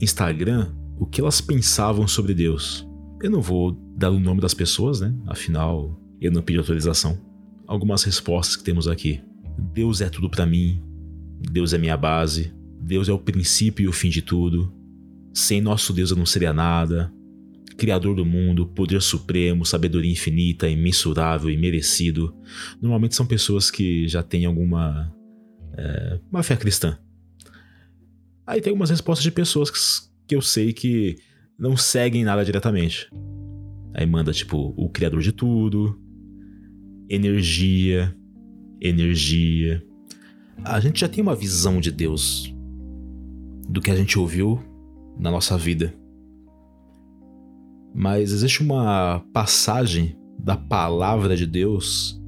Instagram 0.00 0.74
o 0.98 1.06
que 1.06 1.20
elas 1.20 1.40
pensavam 1.40 2.08
sobre 2.08 2.34
Deus. 2.34 2.89
Eu 3.22 3.30
não 3.30 3.42
vou 3.42 3.72
dar 3.96 4.10
o 4.10 4.18
nome 4.18 4.40
das 4.40 4.54
pessoas, 4.54 5.00
né? 5.00 5.14
Afinal, 5.26 6.00
eu 6.20 6.32
não 6.32 6.40
pedi 6.40 6.58
autorização. 6.58 7.20
Algumas 7.66 8.02
respostas 8.02 8.56
que 8.56 8.64
temos 8.64 8.88
aqui. 8.88 9.20
Deus 9.58 10.00
é 10.00 10.08
tudo 10.08 10.30
para 10.30 10.46
mim. 10.46 10.82
Deus 11.38 11.74
é 11.74 11.78
minha 11.78 11.98
base. 11.98 12.52
Deus 12.80 13.10
é 13.10 13.12
o 13.12 13.18
princípio 13.18 13.84
e 13.84 13.88
o 13.88 13.92
fim 13.92 14.08
de 14.08 14.22
tudo. 14.22 14.72
Sem 15.34 15.60
nosso 15.60 15.92
Deus 15.92 16.10
eu 16.10 16.16
não 16.16 16.24
seria 16.24 16.52
nada. 16.52 17.12
Criador 17.76 18.16
do 18.16 18.24
mundo, 18.24 18.66
poder 18.66 19.02
supremo, 19.02 19.66
sabedoria 19.66 20.10
infinita, 20.10 20.66
imensurável 20.66 21.50
e 21.50 21.58
merecido. 21.58 22.34
Normalmente 22.80 23.14
são 23.14 23.26
pessoas 23.26 23.70
que 23.70 24.08
já 24.08 24.22
têm 24.22 24.46
alguma 24.46 25.14
é, 25.76 26.18
uma 26.30 26.42
fé 26.42 26.56
cristã. 26.56 26.98
Aí 28.46 28.62
tem 28.62 28.70
algumas 28.70 28.90
respostas 28.90 29.22
de 29.22 29.30
pessoas 29.30 29.70
que, 29.70 29.78
que 30.28 30.34
eu 30.34 30.40
sei 30.40 30.72
que 30.72 31.18
não 31.60 31.76
seguem 31.76 32.24
nada 32.24 32.42
diretamente. 32.42 33.10
Aí 33.92 34.06
manda 34.06 34.32
tipo 34.32 34.72
o 34.76 34.88
criador 34.88 35.20
de 35.20 35.30
tudo, 35.30 36.00
energia, 37.06 38.16
energia. 38.80 39.84
A 40.64 40.80
gente 40.80 41.00
já 41.00 41.08
tem 41.08 41.22
uma 41.22 41.36
visão 41.36 41.78
de 41.78 41.90
Deus 41.90 42.54
do 43.68 43.80
que 43.80 43.90
a 43.90 43.96
gente 43.96 44.18
ouviu 44.18 44.58
na 45.18 45.30
nossa 45.30 45.58
vida. 45.58 45.94
Mas 47.94 48.32
existe 48.32 48.62
uma 48.62 49.22
passagem 49.32 50.16
da 50.38 50.56
palavra 50.56 51.36
de 51.36 51.44
Deus 51.44 52.18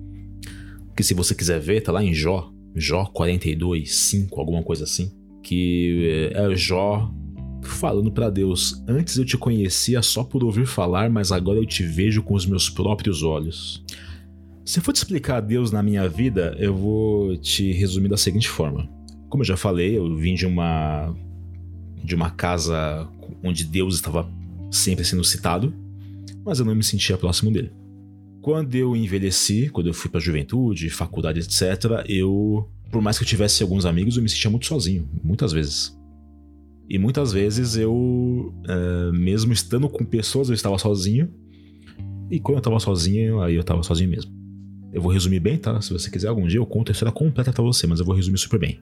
que 0.94 1.02
se 1.02 1.14
você 1.14 1.34
quiser 1.34 1.58
ver, 1.58 1.80
tá 1.80 1.90
lá 1.90 2.04
em 2.04 2.12
Jó, 2.12 2.52
Jó 2.74 3.06
42, 3.06 3.94
5, 3.94 4.38
alguma 4.38 4.62
coisa 4.62 4.84
assim, 4.84 5.10
que 5.42 6.30
é 6.34 6.54
Jó 6.54 7.10
falando 7.62 8.10
para 8.10 8.30
Deus: 8.30 8.82
Antes 8.86 9.16
eu 9.16 9.24
te 9.24 9.36
conhecia 9.36 10.02
só 10.02 10.24
por 10.24 10.42
ouvir 10.44 10.66
falar, 10.66 11.10
mas 11.10 11.32
agora 11.32 11.58
eu 11.58 11.66
te 11.66 11.82
vejo 11.82 12.22
com 12.22 12.34
os 12.34 12.46
meus 12.46 12.68
próprios 12.68 13.22
olhos. 13.22 13.84
Se 14.64 14.78
eu 14.78 14.82
for 14.82 14.92
te 14.92 14.96
explicar 14.96 15.40
Deus 15.40 15.72
na 15.72 15.82
minha 15.82 16.08
vida, 16.08 16.56
eu 16.58 16.74
vou 16.74 17.36
te 17.36 17.72
resumir 17.72 18.08
da 18.08 18.16
seguinte 18.16 18.48
forma. 18.48 18.88
Como 19.28 19.42
eu 19.42 19.46
já 19.46 19.56
falei, 19.56 19.96
eu 19.96 20.14
vim 20.16 20.34
de 20.34 20.46
uma 20.46 21.14
de 22.04 22.14
uma 22.14 22.30
casa 22.30 23.08
onde 23.42 23.64
Deus 23.64 23.94
estava 23.94 24.28
sempre 24.70 25.04
sendo 25.04 25.22
citado, 25.24 25.72
mas 26.44 26.58
eu 26.58 26.64
não 26.64 26.74
me 26.74 26.82
sentia 26.82 27.16
próximo 27.16 27.50
dele. 27.50 27.70
Quando 28.40 28.74
eu 28.74 28.96
envelheci, 28.96 29.68
quando 29.68 29.86
eu 29.86 29.94
fui 29.94 30.10
para 30.10 30.20
juventude, 30.20 30.90
faculdade, 30.90 31.38
etc, 31.38 32.04
eu, 32.08 32.68
por 32.90 33.00
mais 33.00 33.16
que 33.16 33.22
eu 33.22 33.28
tivesse 33.28 33.62
alguns 33.62 33.84
amigos, 33.84 34.16
eu 34.16 34.22
me 34.22 34.28
sentia 34.28 34.50
muito 34.50 34.66
sozinho, 34.66 35.08
muitas 35.22 35.52
vezes. 35.52 35.96
E 36.88 36.98
muitas 36.98 37.32
vezes 37.32 37.76
eu, 37.76 38.52
é, 38.68 39.12
mesmo 39.12 39.52
estando 39.52 39.88
com 39.88 40.04
pessoas, 40.04 40.48
eu 40.48 40.54
estava 40.54 40.78
sozinho. 40.78 41.32
E 42.30 42.40
quando 42.40 42.56
eu 42.56 42.58
estava 42.60 42.80
sozinho, 42.80 43.40
aí 43.40 43.54
eu 43.54 43.60
estava 43.60 43.82
sozinho 43.82 44.10
mesmo. 44.10 44.32
Eu 44.92 45.00
vou 45.00 45.10
resumir 45.10 45.40
bem, 45.40 45.56
tá? 45.56 45.80
Se 45.80 45.92
você 45.92 46.10
quiser, 46.10 46.28
algum 46.28 46.46
dia 46.46 46.58
eu 46.58 46.66
conto 46.66 46.90
a 46.90 46.92
história 46.92 47.12
completa 47.12 47.52
pra 47.52 47.62
você, 47.62 47.86
mas 47.86 48.00
eu 48.00 48.06
vou 48.06 48.14
resumir 48.14 48.38
super 48.38 48.58
bem. 48.58 48.80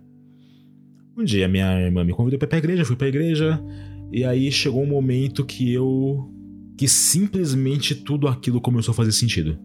Um 1.16 1.24
dia 1.24 1.46
minha 1.46 1.80
irmã 1.80 2.02
me 2.04 2.12
convidou 2.12 2.38
para 2.38 2.46
ir 2.46 2.48
pra 2.48 2.58
igreja, 2.58 2.84
fui 2.84 2.96
pra 2.96 3.08
igreja, 3.08 3.62
e 4.12 4.24
aí 4.24 4.50
chegou 4.50 4.82
um 4.82 4.86
momento 4.86 5.44
que 5.44 5.72
eu. 5.72 6.32
que 6.76 6.88
simplesmente 6.88 7.94
tudo 7.94 8.26
aquilo 8.26 8.60
começou 8.60 8.92
a 8.92 8.94
fazer 8.94 9.12
sentido. 9.12 9.58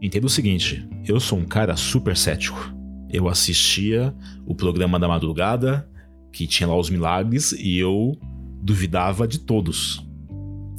Entenda 0.00 0.26
o 0.26 0.30
seguinte: 0.30 0.88
eu 1.06 1.20
sou 1.20 1.38
um 1.38 1.44
cara 1.44 1.76
super 1.76 2.16
cético. 2.16 2.72
Eu 3.10 3.28
assistia 3.28 4.14
o 4.46 4.54
programa 4.54 4.98
da 4.98 5.06
madrugada, 5.06 5.88
que 6.34 6.48
tinha 6.48 6.68
lá 6.68 6.76
os 6.76 6.90
milagres 6.90 7.52
e 7.52 7.78
eu 7.78 8.18
duvidava 8.60 9.26
de 9.26 9.38
todos. 9.38 10.04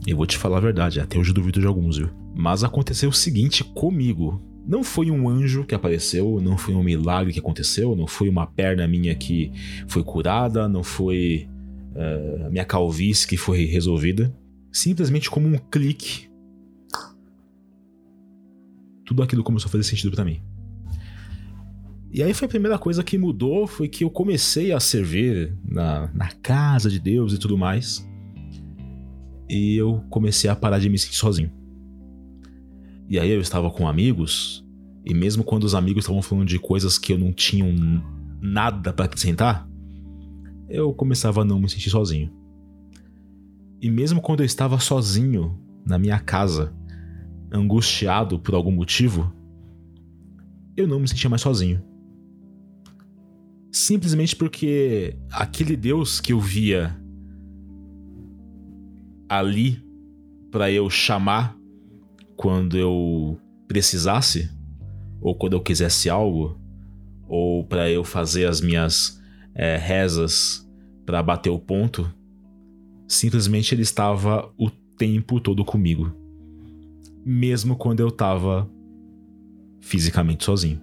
Eu 0.05 0.17
vou 0.17 0.25
te 0.25 0.37
falar 0.37 0.57
a 0.57 0.59
verdade, 0.59 0.99
até 0.99 1.17
hoje 1.17 1.29
eu 1.29 1.33
duvido 1.33 1.61
de 1.61 1.65
alguns, 1.65 1.97
viu? 1.97 2.09
Mas 2.35 2.63
aconteceu 2.63 3.09
o 3.09 3.13
seguinte 3.13 3.63
comigo. 3.63 4.41
Não 4.67 4.83
foi 4.83 5.09
um 5.09 5.29
anjo 5.29 5.63
que 5.63 5.73
apareceu, 5.73 6.41
não 6.41 6.57
foi 6.57 6.75
um 6.75 6.83
milagre 6.83 7.31
que 7.31 7.39
aconteceu, 7.39 7.95
não 7.95 8.05
foi 8.05 8.27
uma 8.27 8.45
perna 8.45 8.85
minha 8.85 9.15
que 9.15 9.49
foi 9.87 10.03
curada, 10.03 10.67
não 10.67 10.83
foi 10.83 11.47
uh, 11.95 12.51
minha 12.51 12.65
calvície 12.65 13.25
que 13.25 13.37
foi 13.37 13.63
resolvida. 13.63 14.35
Simplesmente 14.71 15.29
como 15.31 15.47
um 15.47 15.57
clique, 15.57 16.27
tudo 19.05 19.23
aquilo 19.23 19.43
começou 19.43 19.69
a 19.69 19.71
fazer 19.71 19.83
sentido 19.83 20.11
para 20.11 20.25
mim. 20.25 20.41
E 22.11 22.23
aí 22.23 22.33
foi 22.33 22.45
a 22.45 22.49
primeira 22.49 22.77
coisa 22.77 23.03
que 23.03 23.17
mudou, 23.17 23.67
foi 23.67 23.87
que 23.87 24.03
eu 24.03 24.09
comecei 24.09 24.71
a 24.71 24.79
servir 24.79 25.57
na, 25.67 26.09
na 26.13 26.29
casa 26.41 26.89
de 26.89 26.99
Deus 26.99 27.33
e 27.33 27.37
tudo 27.37 27.57
mais. 27.57 28.07
E 29.49 29.75
eu 29.75 30.03
comecei 30.09 30.49
a 30.49 30.55
parar 30.55 30.79
de 30.79 30.89
me 30.89 30.97
sentir 30.97 31.17
sozinho. 31.17 31.51
E 33.07 33.19
aí 33.19 33.29
eu 33.29 33.41
estava 33.41 33.69
com 33.69 33.87
amigos, 33.87 34.65
e 35.05 35.13
mesmo 35.13 35.43
quando 35.43 35.65
os 35.65 35.75
amigos 35.75 36.03
estavam 36.03 36.21
falando 36.21 36.47
de 36.47 36.57
coisas 36.57 36.97
que 36.97 37.13
eu 37.13 37.17
não 37.17 37.31
tinha 37.31 37.65
nada 38.41 38.91
para 38.91 39.05
acrescentar, 39.05 39.69
eu 40.67 40.93
começava 40.93 41.41
a 41.41 41.45
não 41.45 41.59
me 41.59 41.69
sentir 41.69 41.89
sozinho. 41.89 42.31
E 43.79 43.91
mesmo 43.91 44.21
quando 44.21 44.39
eu 44.39 44.45
estava 44.45 44.79
sozinho 44.79 45.59
na 45.85 45.99
minha 45.99 46.19
casa, 46.19 46.73
angustiado 47.51 48.39
por 48.39 48.55
algum 48.55 48.71
motivo, 48.71 49.31
eu 50.75 50.87
não 50.87 50.99
me 50.99 51.07
sentia 51.07 51.29
mais 51.29 51.41
sozinho. 51.41 51.83
Simplesmente 53.75 54.37
porque 54.37 55.17
aquele 55.29 55.75
Deus 55.75 56.21
que 56.21 56.31
eu 56.31 56.39
via 56.39 56.97
ali 59.27 59.83
para 60.49 60.71
eu 60.71 60.89
chamar 60.89 61.57
quando 62.37 62.77
eu 62.77 63.37
precisasse, 63.67 64.49
ou 65.19 65.35
quando 65.35 65.57
eu 65.57 65.61
quisesse 65.61 66.09
algo, 66.09 66.57
ou 67.27 67.65
para 67.65 67.91
eu 67.91 68.05
fazer 68.05 68.47
as 68.47 68.61
minhas 68.61 69.21
é, 69.53 69.75
rezas 69.75 70.65
para 71.05 71.21
bater 71.21 71.49
o 71.49 71.59
ponto, 71.59 72.09
simplesmente 73.09 73.75
ele 73.75 73.81
estava 73.81 74.49
o 74.57 74.69
tempo 74.69 75.37
todo 75.41 75.65
comigo, 75.65 76.15
mesmo 77.25 77.75
quando 77.75 77.99
eu 77.99 78.07
estava 78.07 78.71
fisicamente 79.81 80.45
sozinho. 80.45 80.81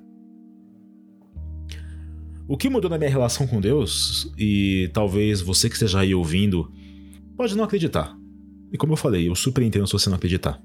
O 2.52 2.56
que 2.59 2.68
mudou 2.68 2.90
na 2.90 2.99
minha 2.99 3.09
relação 3.09 3.47
com 3.47 3.62
Deus, 3.62 4.30
e 4.37 4.90
talvez 4.92 5.40
você 5.40 5.71
que 5.71 5.75
esteja 5.75 6.00
aí 6.00 6.14
ouvindo, 6.14 6.71
pode 7.35 7.56
não 7.56 7.64
acreditar. 7.64 8.14
E 8.71 8.76
como 8.76 8.92
eu 8.92 8.97
falei, 8.99 9.26
eu 9.26 9.35
super 9.35 9.64
entendo 9.64 9.87
se 9.87 9.94
você 9.94 10.11
não 10.11 10.16
acreditar. 10.16 10.61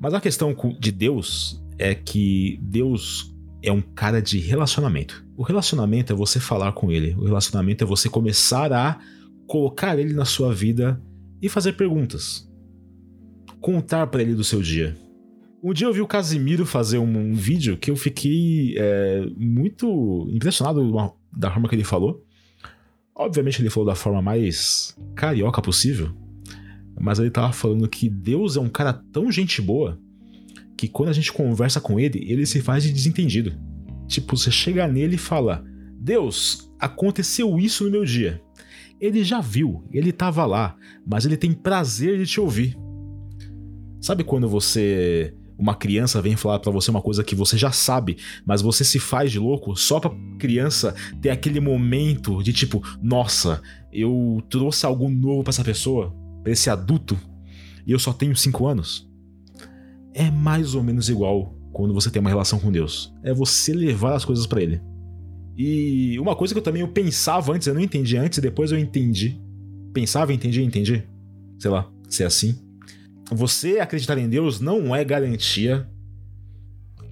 Mas 0.00 0.12
a 0.12 0.20
questão 0.20 0.56
de 0.80 0.90
Deus 0.90 1.62
é 1.78 1.94
que 1.94 2.58
Deus 2.60 3.32
é 3.62 3.70
um 3.70 3.80
cara 3.80 4.20
de 4.20 4.40
relacionamento. 4.40 5.24
O 5.36 5.44
relacionamento 5.44 6.12
é 6.12 6.16
você 6.16 6.40
falar 6.40 6.72
com 6.72 6.90
ele. 6.90 7.14
O 7.14 7.22
relacionamento 7.26 7.84
é 7.84 7.86
você 7.86 8.08
começar 8.08 8.72
a 8.72 8.98
colocar 9.46 9.96
ele 9.96 10.12
na 10.12 10.24
sua 10.24 10.52
vida 10.52 11.00
e 11.40 11.48
fazer 11.48 11.74
perguntas. 11.74 12.50
Contar 13.60 14.08
para 14.08 14.20
ele 14.20 14.34
do 14.34 14.42
seu 14.42 14.60
dia. 14.60 14.96
Um 15.62 15.72
dia 15.72 15.86
eu 15.86 15.92
vi 15.92 16.00
o 16.00 16.08
Casimiro 16.08 16.66
fazer 16.66 16.98
um, 16.98 17.16
um 17.16 17.34
vídeo 17.34 17.76
que 17.76 17.88
eu 17.88 17.94
fiquei 17.94 18.74
é, 18.76 19.28
muito 19.36 20.26
impressionado 20.32 20.80
da 21.32 21.50
forma 21.50 21.68
que 21.68 21.74
ele 21.74 21.84
falou. 21.84 22.24
Obviamente 23.14 23.60
ele 23.60 23.70
falou 23.70 23.88
da 23.88 23.94
forma 23.94 24.22
mais 24.22 24.96
carioca 25.14 25.60
possível, 25.60 26.14
mas 26.98 27.18
ele 27.18 27.30
tava 27.30 27.52
falando 27.52 27.88
que 27.88 28.08
Deus 28.08 28.56
é 28.56 28.60
um 28.60 28.68
cara 28.68 28.92
tão 28.92 29.30
gente 29.30 29.60
boa 29.60 29.98
que 30.76 30.88
quando 30.88 31.10
a 31.10 31.12
gente 31.12 31.30
conversa 31.30 31.80
com 31.80 32.00
ele, 32.00 32.24
ele 32.26 32.46
se 32.46 32.62
faz 32.62 32.82
de 32.82 32.90
desentendido. 32.90 33.52
Tipo, 34.06 34.36
você 34.36 34.50
chega 34.50 34.88
nele 34.88 35.16
e 35.16 35.18
fala: 35.18 35.62
Deus, 35.98 36.72
aconteceu 36.78 37.58
isso 37.58 37.84
no 37.84 37.90
meu 37.90 38.04
dia. 38.04 38.42
Ele 38.98 39.22
já 39.22 39.40
viu, 39.40 39.84
ele 39.92 40.12
tava 40.12 40.44
lá, 40.46 40.76
mas 41.06 41.26
ele 41.26 41.36
tem 41.36 41.52
prazer 41.52 42.18
de 42.18 42.26
te 42.26 42.40
ouvir. 42.40 42.76
Sabe 44.00 44.24
quando 44.24 44.48
você 44.48 45.34
uma 45.60 45.74
criança 45.74 46.22
vem 46.22 46.36
falar 46.36 46.58
para 46.58 46.72
você 46.72 46.90
uma 46.90 47.02
coisa 47.02 47.22
que 47.22 47.34
você 47.34 47.58
já 47.58 47.70
sabe, 47.70 48.16
mas 48.44 48.62
você 48.62 48.82
se 48.82 48.98
faz 48.98 49.30
de 49.30 49.38
louco 49.38 49.76
só 49.76 50.00
pra 50.00 50.10
criança 50.38 50.94
ter 51.20 51.30
aquele 51.30 51.60
momento 51.60 52.42
de 52.42 52.52
tipo, 52.52 52.82
nossa, 53.02 53.60
eu 53.92 54.42
trouxe 54.48 54.86
algo 54.86 55.08
novo 55.08 55.42
para 55.44 55.50
essa 55.50 55.64
pessoa? 55.64 56.18
para 56.42 56.52
esse 56.52 56.70
adulto 56.70 57.18
e 57.86 57.92
eu 57.92 57.98
só 57.98 58.12
tenho 58.12 58.36
5 58.36 58.66
anos? 58.66 59.08
É 60.12 60.30
mais 60.30 60.74
ou 60.74 60.82
menos 60.82 61.08
igual 61.08 61.54
quando 61.72 61.94
você 61.94 62.10
tem 62.10 62.20
uma 62.20 62.30
relação 62.30 62.58
com 62.58 62.70
Deus. 62.70 63.14
É 63.22 63.32
você 63.32 63.72
levar 63.72 64.14
as 64.14 64.24
coisas 64.24 64.46
para 64.46 64.62
Ele. 64.62 64.80
E 65.56 66.18
uma 66.18 66.34
coisa 66.34 66.54
que 66.54 66.58
eu 66.58 66.62
também 66.62 66.82
eu 66.82 66.88
pensava 66.88 67.52
antes, 67.52 67.66
eu 67.66 67.74
não 67.74 67.80
entendi 67.80 68.16
antes, 68.16 68.38
depois 68.38 68.72
eu 68.72 68.78
entendi. 68.78 69.40
Pensava, 69.92 70.32
entendi, 70.32 70.62
entendi. 70.62 71.04
Sei 71.58 71.70
lá, 71.70 71.90
se 72.08 72.22
é 72.22 72.26
assim. 72.26 72.58
Você 73.30 73.78
acreditar 73.78 74.18
em 74.18 74.28
Deus 74.28 74.60
não 74.60 74.94
é 74.94 75.04
garantia, 75.04 75.88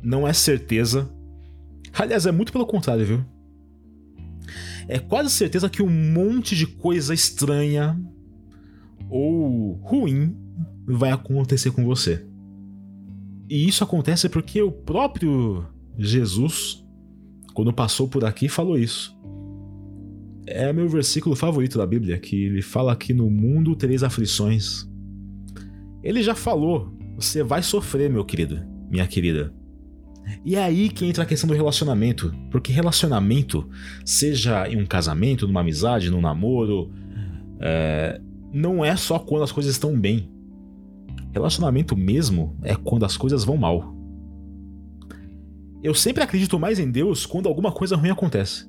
não 0.03 0.27
é 0.27 0.33
certeza. 0.33 1.09
Aliás, 1.93 2.27
é 2.27 2.33
muito 2.33 2.53
pelo 2.53 2.67
contrário, 2.67 3.07
viu? 3.07 3.25
É 4.89 4.99
quase 4.99 5.31
certeza 5.31 5.69
que 5.69 5.83
um 5.83 6.13
monte 6.13 6.57
de 6.57 6.67
coisa 6.67 7.13
estranha 7.13 8.01
ou 9.11 9.75
ruim 9.75 10.37
vai 10.87 11.11
acontecer 11.11 11.71
com 11.71 11.85
você. 11.85 12.25
E 13.49 13.69
isso 13.69 13.85
acontece 13.85 14.29
porque 14.29 14.61
o 14.63 14.73
próprio 14.73 15.67
Jesus, 15.97 16.85
quando 17.55 17.73
passou 17.73 18.09
por 18.09 18.25
aqui, 18.25 18.49
falou 18.49 18.79
isso. 18.79 19.17
É 20.47 20.73
meu 20.73 20.89
versículo 20.89 21.37
favorito 21.37 21.77
da 21.77 21.87
Bíblia, 21.87 22.19
que 22.19 22.45
ele 22.45 22.63
fala 22.63 22.97
que 22.97 23.13
no 23.13 23.31
mundo 23.31 23.77
tereis 23.77 24.03
aflições. 24.03 24.88
Ele 26.03 26.23
já 26.23 26.35
falou: 26.35 26.93
você 27.17 27.43
vai 27.43 27.63
sofrer, 27.63 28.11
meu 28.11 28.25
querido, 28.25 28.61
minha 28.91 29.07
querida. 29.07 29.53
E 30.45 30.57
é 30.57 30.63
aí 30.63 30.89
que 30.89 31.07
entra 31.07 31.23
a 31.25 31.27
questão 31.27 31.49
do 31.49 31.55
relacionamento. 31.55 32.33
Porque 32.51 32.73
relacionamento, 32.73 33.69
seja 34.05 34.69
em 34.69 34.77
um 34.77 34.87
casamento, 34.87 35.47
numa 35.47 35.61
amizade, 35.61 36.11
num 36.11 36.21
namoro, 36.21 36.91
é, 37.61 38.21
não 38.53 38.85
é 38.85 38.95
só 38.97 39.19
quando 39.19 39.43
as 39.43 39.53
coisas 39.53 39.73
estão 39.73 39.99
bem. 39.99 40.31
Relacionamento 41.33 41.97
mesmo 41.97 42.57
é 42.63 42.75
quando 42.75 43.05
as 43.05 43.17
coisas 43.17 43.45
vão 43.45 43.57
mal. 43.57 43.95
Eu 45.83 45.95
sempre 45.95 46.23
acredito 46.23 46.59
mais 46.59 46.79
em 46.79 46.91
Deus 46.91 47.25
quando 47.25 47.49
alguma 47.49 47.71
coisa 47.71 47.97
ruim 47.97 48.11
acontece. 48.11 48.69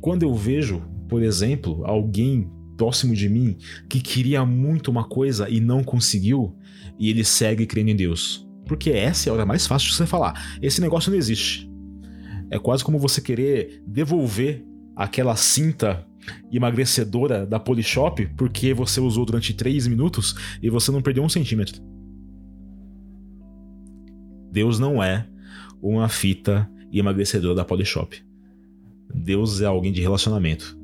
Quando 0.00 0.22
eu 0.22 0.34
vejo, 0.34 0.82
por 1.08 1.22
exemplo, 1.22 1.82
alguém 1.84 2.50
próximo 2.78 3.14
de 3.14 3.28
mim 3.28 3.58
que 3.90 4.00
queria 4.00 4.46
muito 4.46 4.90
uma 4.90 5.04
coisa 5.04 5.50
e 5.50 5.60
não 5.60 5.82
conseguiu, 5.82 6.56
e 6.98 7.10
ele 7.10 7.24
segue 7.24 7.66
crendo 7.66 7.90
em 7.90 7.96
Deus. 7.96 8.48
Porque 8.64 8.90
essa 8.90 9.28
é 9.28 9.30
a 9.30 9.34
hora 9.34 9.44
mais 9.44 9.66
fácil 9.66 9.90
de 9.90 9.96
você 9.96 10.06
falar: 10.06 10.58
esse 10.62 10.80
negócio 10.80 11.10
não 11.10 11.18
existe. 11.18 11.68
É 12.50 12.58
quase 12.58 12.82
como 12.82 12.98
você 12.98 13.20
querer 13.20 13.82
devolver 13.86 14.64
aquela 14.96 15.36
cinta 15.36 16.06
emagrecedora 16.52 17.46
da 17.46 17.58
Polishop 17.58 18.26
porque 18.36 18.72
você 18.72 19.00
usou 19.00 19.24
durante 19.24 19.52
3 19.54 19.86
minutos 19.86 20.34
e 20.62 20.70
você 20.70 20.90
não 20.90 21.02
perdeu 21.02 21.22
um 21.22 21.28
centímetro. 21.28 21.82
Deus 24.50 24.78
não 24.78 25.02
é 25.02 25.26
uma 25.80 26.08
fita 26.08 26.70
emagrecedora 26.92 27.54
da 27.54 27.64
Polishop. 27.64 28.16
Deus 29.14 29.60
é 29.60 29.66
alguém 29.66 29.92
de 29.92 30.00
relacionamento. 30.00 30.77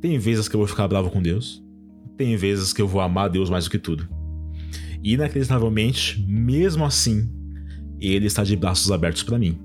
Tem 0.00 0.18
vezes 0.18 0.48
que 0.48 0.56
eu 0.56 0.60
vou 0.60 0.68
ficar 0.68 0.88
bravo 0.88 1.10
com 1.10 1.22
Deus, 1.22 1.62
tem 2.16 2.36
vezes 2.36 2.72
que 2.72 2.82
eu 2.82 2.88
vou 2.88 3.00
amar 3.00 3.30
Deus 3.30 3.50
mais 3.50 3.64
do 3.64 3.70
que 3.70 3.78
tudo. 3.78 4.08
E 5.02 5.14
inacreditavelmente, 5.14 6.24
mesmo 6.28 6.84
assim, 6.84 7.30
ele 7.98 8.26
está 8.26 8.44
de 8.44 8.56
braços 8.56 8.90
abertos 8.90 9.22
para 9.22 9.38
mim 9.38 9.58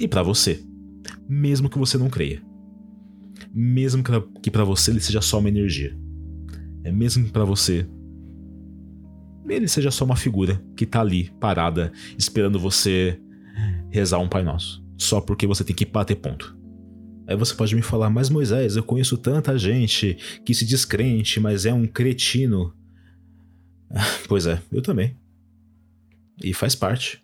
e 0.00 0.08
para 0.08 0.22
você, 0.22 0.62
mesmo 1.28 1.68
que 1.68 1.78
você 1.78 1.98
não 1.98 2.08
creia 2.08 2.42
mesmo 3.52 4.02
que 4.40 4.50
para 4.50 4.64
você 4.64 4.90
ele 4.90 5.00
seja 5.00 5.20
só 5.20 5.38
uma 5.38 5.48
energia. 5.48 5.96
É 6.84 6.90
mesmo 6.90 7.24
que 7.24 7.30
para 7.30 7.44
você 7.44 7.86
ele 9.48 9.68
seja 9.68 9.90
só 9.90 10.06
uma 10.06 10.16
figura 10.16 10.64
que 10.74 10.86
tá 10.86 11.00
ali 11.02 11.30
parada 11.38 11.92
esperando 12.16 12.58
você 12.58 13.20
rezar 13.90 14.18
um 14.18 14.28
Pai 14.28 14.42
Nosso, 14.42 14.82
só 14.96 15.20
porque 15.20 15.46
você 15.46 15.62
tem 15.62 15.76
que 15.76 15.84
bater 15.84 16.16
ponto. 16.16 16.56
Aí 17.32 17.38
você 17.38 17.54
pode 17.54 17.74
me 17.74 17.80
falar, 17.80 18.10
mas 18.10 18.28
Moisés, 18.28 18.76
eu 18.76 18.82
conheço 18.82 19.16
tanta 19.16 19.56
gente 19.56 20.18
que 20.44 20.52
se 20.52 20.66
diz 20.66 20.84
crente, 20.84 21.40
mas 21.40 21.64
é 21.64 21.72
um 21.72 21.86
cretino. 21.86 22.74
Pois 24.28 24.46
é, 24.46 24.60
eu 24.70 24.82
também. 24.82 25.16
E 26.42 26.52
faz 26.52 26.74
parte. 26.74 27.22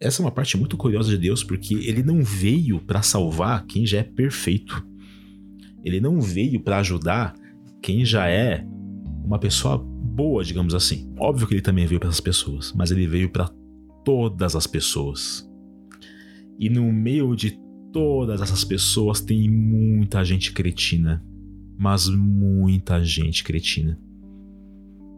Essa 0.00 0.20
é 0.20 0.24
uma 0.24 0.32
parte 0.32 0.56
muito 0.56 0.76
curiosa 0.76 1.10
de 1.10 1.18
Deus, 1.18 1.44
porque 1.44 1.74
ele 1.74 2.02
não 2.02 2.24
veio 2.24 2.80
para 2.80 3.02
salvar 3.02 3.64
quem 3.66 3.86
já 3.86 3.98
é 3.98 4.02
perfeito. 4.02 4.84
Ele 5.84 6.00
não 6.00 6.20
veio 6.20 6.60
para 6.60 6.78
ajudar 6.78 7.32
quem 7.80 8.04
já 8.04 8.28
é 8.28 8.66
uma 9.24 9.38
pessoa 9.38 9.78
boa, 9.78 10.42
digamos 10.42 10.74
assim. 10.74 11.12
Óbvio 11.18 11.46
que 11.46 11.54
ele 11.54 11.62
também 11.62 11.86
veio 11.86 12.00
para 12.00 12.08
essas 12.08 12.20
pessoas, 12.20 12.72
mas 12.72 12.90
ele 12.90 13.06
veio 13.06 13.30
para 13.30 13.48
todas 14.04 14.56
as 14.56 14.66
pessoas. 14.66 15.48
E 16.58 16.68
no 16.68 16.92
meio 16.92 17.36
de 17.36 17.60
todas 17.96 18.42
essas 18.42 18.62
pessoas 18.62 19.22
tem 19.22 19.48
muita 19.50 20.22
gente 20.22 20.52
cretina. 20.52 21.24
Mas 21.78 22.06
muita 22.08 23.02
gente 23.02 23.42
cretina. 23.42 23.98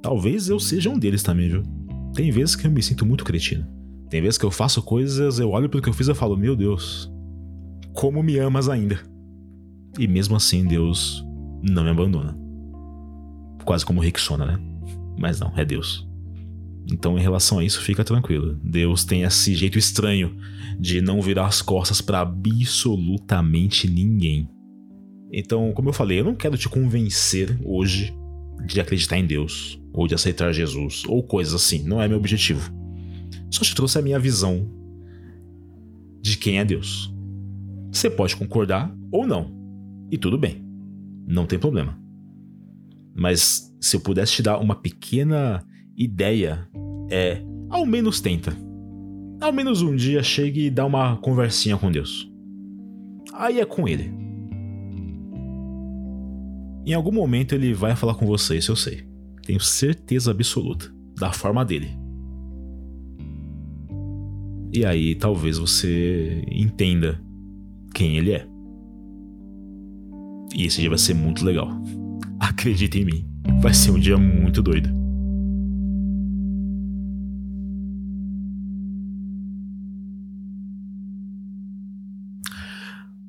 Talvez 0.00 0.48
eu 0.48 0.60
seja 0.60 0.88
um 0.88 0.96
deles 0.96 1.24
também, 1.24 1.48
viu? 1.48 1.62
Tem 2.14 2.30
vezes 2.30 2.54
que 2.54 2.68
eu 2.68 2.70
me 2.70 2.80
sinto 2.80 3.04
muito 3.04 3.24
cretino. 3.24 3.66
Tem 4.08 4.22
vezes 4.22 4.38
que 4.38 4.44
eu 4.44 4.50
faço 4.50 4.80
coisas, 4.80 5.40
eu 5.40 5.50
olho 5.50 5.68
pro 5.68 5.82
que 5.82 5.88
eu 5.88 5.92
fiz 5.92 6.06
e 6.06 6.14
falo, 6.14 6.36
meu 6.36 6.54
Deus, 6.54 7.12
como 7.92 8.22
me 8.22 8.38
amas 8.38 8.68
ainda. 8.68 9.00
E 9.98 10.06
mesmo 10.06 10.36
assim, 10.36 10.64
Deus 10.64 11.24
não 11.60 11.82
me 11.82 11.90
abandona. 11.90 12.38
Quase 13.64 13.84
como 13.84 14.00
Rick 14.00 14.20
Sona, 14.20 14.46
né? 14.46 14.58
Mas 15.18 15.40
não, 15.40 15.52
é 15.56 15.64
Deus. 15.64 16.07
Então, 16.90 17.18
em 17.18 17.22
relação 17.22 17.58
a 17.58 17.64
isso, 17.64 17.82
fica 17.82 18.02
tranquilo. 18.02 18.58
Deus 18.62 19.04
tem 19.04 19.22
esse 19.22 19.54
jeito 19.54 19.78
estranho 19.78 20.34
de 20.78 21.00
não 21.00 21.20
virar 21.20 21.46
as 21.46 21.60
costas 21.60 22.00
para 22.00 22.20
absolutamente 22.20 23.88
ninguém. 23.88 24.48
Então, 25.30 25.72
como 25.72 25.90
eu 25.90 25.92
falei, 25.92 26.20
eu 26.20 26.24
não 26.24 26.34
quero 26.34 26.56
te 26.56 26.68
convencer 26.68 27.58
hoje 27.62 28.16
de 28.66 28.80
acreditar 28.80 29.18
em 29.18 29.26
Deus, 29.26 29.78
ou 29.92 30.06
de 30.08 30.14
aceitar 30.14 30.52
Jesus, 30.52 31.02
ou 31.06 31.22
coisas 31.22 31.54
assim. 31.54 31.82
Não 31.82 32.00
é 32.00 32.08
meu 32.08 32.16
objetivo. 32.16 32.72
Só 33.50 33.62
te 33.62 33.74
trouxe 33.74 33.98
a 33.98 34.02
minha 34.02 34.18
visão 34.18 34.68
de 36.20 36.36
quem 36.36 36.58
é 36.58 36.64
Deus. 36.64 37.14
Você 37.92 38.08
pode 38.08 38.36
concordar 38.36 38.94
ou 39.10 39.26
não, 39.26 39.50
e 40.10 40.18
tudo 40.18 40.38
bem, 40.38 40.62
não 41.26 41.46
tem 41.46 41.58
problema. 41.58 41.98
Mas 43.14 43.74
se 43.80 43.96
eu 43.96 44.00
pudesse 44.00 44.32
te 44.34 44.42
dar 44.42 44.58
uma 44.58 44.74
pequena 44.74 45.64
ideia, 45.98 46.68
é 47.10 47.42
ao 47.68 47.84
menos 47.84 48.20
tenta. 48.20 48.56
Ao 49.40 49.52
menos 49.52 49.82
um 49.82 49.96
dia 49.96 50.22
chegue 50.22 50.66
e 50.66 50.70
dá 50.70 50.86
uma 50.86 51.16
conversinha 51.16 51.76
com 51.76 51.90
Deus. 51.90 52.30
Aí 53.34 53.58
é 53.58 53.64
com 53.64 53.88
ele. 53.88 54.12
Em 56.86 56.94
algum 56.94 57.12
momento 57.12 57.54
ele 57.54 57.74
vai 57.74 57.94
falar 57.96 58.14
com 58.14 58.26
você, 58.26 58.56
isso 58.56 58.70
eu 58.70 58.76
sei. 58.76 59.04
Tenho 59.44 59.60
certeza 59.60 60.30
absoluta. 60.30 60.90
Da 61.18 61.32
forma 61.32 61.64
dele. 61.64 61.88
E 64.72 64.84
aí 64.84 65.16
talvez 65.16 65.58
você 65.58 66.44
entenda 66.48 67.20
quem 67.92 68.16
ele 68.16 68.32
é. 68.32 68.46
E 70.54 70.64
esse 70.64 70.80
dia 70.80 70.88
vai 70.88 70.98
ser 70.98 71.14
muito 71.14 71.44
legal. 71.44 71.68
Acredita 72.38 72.98
em 72.98 73.04
mim. 73.04 73.28
Vai 73.60 73.74
ser 73.74 73.90
um 73.90 73.98
dia 73.98 74.16
muito 74.16 74.62
doido. 74.62 74.97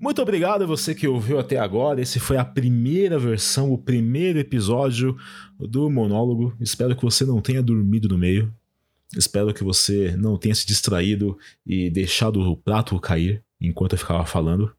Muito 0.10 0.24
obrigado 0.24 0.64
a 0.64 0.66
você 0.66 0.96
que 0.96 1.08
ouviu 1.08 1.38
até 1.38 1.60
agora. 1.60 2.02
Esse 2.02 2.20
foi 2.20 2.36
a 2.36 2.44
primeira 2.44 3.20
versão, 3.20 3.72
o 3.72 3.78
primeiro 3.78 4.40
episódio 4.40 5.16
do 5.60 5.88
monólogo. 5.88 6.52
Espero 6.60 6.96
que 6.96 7.04
você 7.04 7.24
não 7.24 7.40
tenha 7.40 7.62
dormido 7.62 8.10
no 8.10 8.18
meio. 8.18 8.52
Espero 9.16 9.54
que 9.54 9.64
você 9.64 10.18
não 10.18 10.36
tenha 10.36 10.56
se 10.56 10.66
distraído 10.66 11.38
e 11.64 11.92
deixado 11.92 12.42
o 12.42 12.58
prato 12.58 13.00
cair 13.00 13.44
enquanto 13.62 13.94
eu 13.94 14.00
ficava 14.00 14.26
falando. 14.26 14.74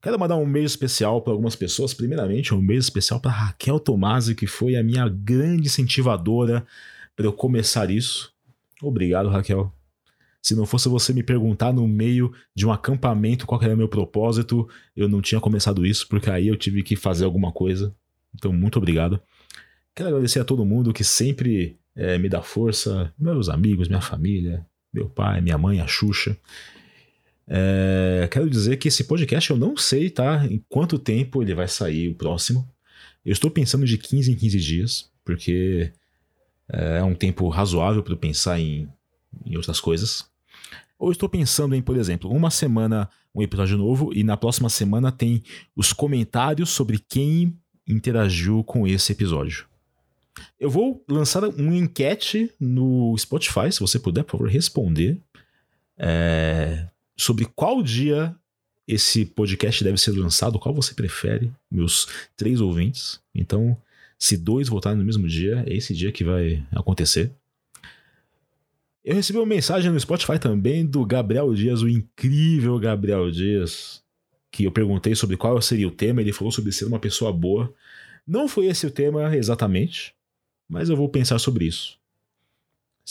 Quero 0.00 0.18
mandar 0.18 0.36
um 0.36 0.50
beijo 0.50 0.68
especial 0.68 1.20
para 1.20 1.34
algumas 1.34 1.54
pessoas. 1.54 1.92
Primeiramente, 1.92 2.54
um 2.54 2.66
beijo 2.66 2.80
especial 2.80 3.20
para 3.20 3.32
Raquel 3.32 3.78
Tomasi, 3.78 4.34
que 4.34 4.46
foi 4.46 4.74
a 4.74 4.82
minha 4.82 5.06
grande 5.06 5.66
incentivadora 5.66 6.66
para 7.14 7.26
eu 7.26 7.32
começar 7.34 7.90
isso. 7.90 8.32
Obrigado, 8.80 9.28
Raquel. 9.28 9.75
Se 10.46 10.54
não 10.54 10.64
fosse 10.64 10.88
você 10.88 11.12
me 11.12 11.24
perguntar 11.24 11.72
no 11.72 11.88
meio 11.88 12.32
de 12.54 12.64
um 12.64 12.70
acampamento 12.70 13.48
qual 13.48 13.60
era 13.60 13.74
o 13.74 13.76
meu 13.76 13.88
propósito, 13.88 14.68
eu 14.94 15.08
não 15.08 15.20
tinha 15.20 15.40
começado 15.40 15.84
isso, 15.84 16.06
porque 16.06 16.30
aí 16.30 16.46
eu 16.46 16.54
tive 16.54 16.84
que 16.84 16.94
fazer 16.94 17.24
alguma 17.24 17.50
coisa. 17.50 17.92
Então, 18.32 18.52
muito 18.52 18.76
obrigado. 18.78 19.20
Quero 19.92 20.10
agradecer 20.10 20.38
a 20.38 20.44
todo 20.44 20.64
mundo 20.64 20.92
que 20.92 21.02
sempre 21.02 21.76
é, 21.96 22.16
me 22.16 22.28
dá 22.28 22.42
força, 22.42 23.12
meus 23.18 23.48
amigos, 23.48 23.88
minha 23.88 24.00
família, 24.00 24.64
meu 24.94 25.08
pai, 25.08 25.40
minha 25.40 25.58
mãe, 25.58 25.80
a 25.80 25.86
Xuxa. 25.88 26.38
É, 27.48 28.28
quero 28.30 28.48
dizer 28.48 28.76
que 28.76 28.86
esse 28.86 29.02
podcast 29.02 29.50
eu 29.50 29.56
não 29.56 29.76
sei, 29.76 30.10
tá? 30.10 30.46
Em 30.46 30.64
quanto 30.68 30.96
tempo 30.96 31.42
ele 31.42 31.56
vai 31.56 31.66
sair 31.66 32.08
o 32.08 32.14
próximo. 32.14 32.64
Eu 33.24 33.32
estou 33.32 33.50
pensando 33.50 33.84
de 33.84 33.98
15 33.98 34.30
em 34.30 34.36
15 34.36 34.60
dias, 34.60 35.10
porque 35.24 35.90
é 36.68 37.02
um 37.02 37.16
tempo 37.16 37.48
razoável 37.48 38.00
para 38.04 38.14
pensar 38.14 38.60
em, 38.60 38.88
em 39.44 39.56
outras 39.56 39.80
coisas. 39.80 40.35
Ou 40.98 41.12
estou 41.12 41.28
pensando 41.28 41.74
em, 41.74 41.82
por 41.82 41.96
exemplo, 41.96 42.30
uma 42.30 42.50
semana 42.50 43.08
um 43.34 43.42
episódio 43.42 43.76
novo 43.76 44.12
e 44.14 44.24
na 44.24 44.36
próxima 44.36 44.70
semana 44.70 45.12
tem 45.12 45.42
os 45.76 45.92
comentários 45.92 46.70
sobre 46.70 46.98
quem 46.98 47.54
interagiu 47.86 48.64
com 48.64 48.88
esse 48.88 49.12
episódio. 49.12 49.66
Eu 50.58 50.70
vou 50.70 51.04
lançar 51.08 51.44
uma 51.44 51.76
enquete 51.76 52.50
no 52.58 53.14
Spotify, 53.18 53.70
se 53.70 53.80
você 53.80 53.98
puder, 53.98 54.22
por 54.24 54.32
favor, 54.32 54.48
responder 54.48 55.20
é, 55.98 56.88
sobre 57.16 57.44
qual 57.44 57.82
dia 57.82 58.34
esse 58.88 59.26
podcast 59.26 59.84
deve 59.84 59.98
ser 59.98 60.12
lançado, 60.12 60.58
qual 60.58 60.74
você 60.74 60.94
prefere, 60.94 61.52
meus 61.70 62.08
três 62.36 62.60
ouvintes. 62.60 63.20
Então, 63.34 63.76
se 64.18 64.36
dois 64.36 64.68
votarem 64.68 64.98
no 64.98 65.04
mesmo 65.04 65.26
dia, 65.28 65.62
é 65.66 65.74
esse 65.74 65.94
dia 65.94 66.12
que 66.12 66.24
vai 66.24 66.64
acontecer. 66.72 67.32
Eu 69.06 69.14
recebi 69.14 69.38
uma 69.38 69.46
mensagem 69.46 69.88
no 69.88 70.00
Spotify 70.00 70.36
também 70.36 70.84
do 70.84 71.06
Gabriel 71.06 71.54
Dias, 71.54 71.80
o 71.80 71.88
incrível 71.88 72.76
Gabriel 72.76 73.30
Dias, 73.30 74.02
que 74.50 74.64
eu 74.64 74.72
perguntei 74.72 75.14
sobre 75.14 75.36
qual 75.36 75.62
seria 75.62 75.86
o 75.86 75.92
tema, 75.92 76.20
ele 76.20 76.32
falou 76.32 76.50
sobre 76.50 76.72
ser 76.72 76.86
uma 76.86 76.98
pessoa 76.98 77.32
boa. 77.32 77.72
Não 78.26 78.48
foi 78.48 78.66
esse 78.66 78.84
o 78.84 78.90
tema 78.90 79.36
exatamente, 79.36 80.12
mas 80.68 80.88
eu 80.88 80.96
vou 80.96 81.08
pensar 81.08 81.38
sobre 81.38 81.66
isso. 81.66 82.00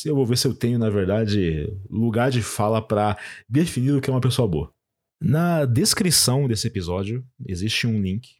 Eu 0.04 0.14
vou 0.16 0.26
ver 0.26 0.38
se 0.38 0.46
eu 0.46 0.54
tenho, 0.54 0.78
na 0.78 0.90
verdade, 0.90 1.74
lugar 1.90 2.30
de 2.30 2.42
fala 2.42 2.82
para 2.82 3.18
definir 3.48 3.94
o 3.94 4.02
que 4.02 4.10
é 4.10 4.14
uma 4.14 4.20
pessoa 4.20 4.46
boa. 4.46 4.74
Na 5.22 5.64
descrição 5.64 6.46
desse 6.46 6.68
episódio 6.68 7.26
existe 7.48 7.88
um 7.88 8.02
link 8.02 8.36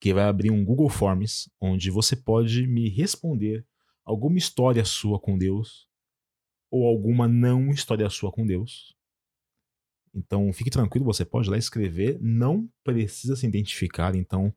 que 0.00 0.14
vai 0.14 0.22
abrir 0.22 0.52
um 0.52 0.64
Google 0.64 0.88
Forms 0.88 1.50
onde 1.60 1.90
você 1.90 2.14
pode 2.14 2.64
me 2.64 2.88
responder 2.88 3.66
alguma 4.04 4.38
história 4.38 4.84
sua 4.84 5.18
com 5.18 5.36
Deus 5.36 5.88
ou 6.70 6.86
alguma 6.86 7.28
não 7.28 7.70
história 7.70 8.08
sua 8.10 8.32
com 8.32 8.46
Deus. 8.46 8.94
Então 10.14 10.52
fique 10.52 10.70
tranquilo, 10.70 11.04
você 11.04 11.24
pode 11.24 11.50
lá 11.50 11.58
escrever, 11.58 12.18
não 12.20 12.68
precisa 12.82 13.36
se 13.36 13.46
identificar. 13.46 14.14
Então, 14.14 14.52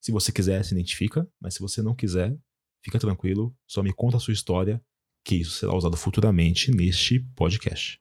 se 0.00 0.12
você 0.12 0.30
quiser, 0.30 0.64
se 0.64 0.74
identifica, 0.74 1.26
mas 1.40 1.54
se 1.54 1.60
você 1.60 1.82
não 1.82 1.94
quiser, 1.94 2.36
fica 2.82 2.98
tranquilo, 2.98 3.54
só 3.66 3.82
me 3.82 3.92
conta 3.92 4.18
a 4.18 4.20
sua 4.20 4.34
história, 4.34 4.82
que 5.24 5.36
isso 5.36 5.52
será 5.52 5.74
usado 5.74 5.96
futuramente 5.96 6.70
neste 6.70 7.20
podcast. 7.34 8.00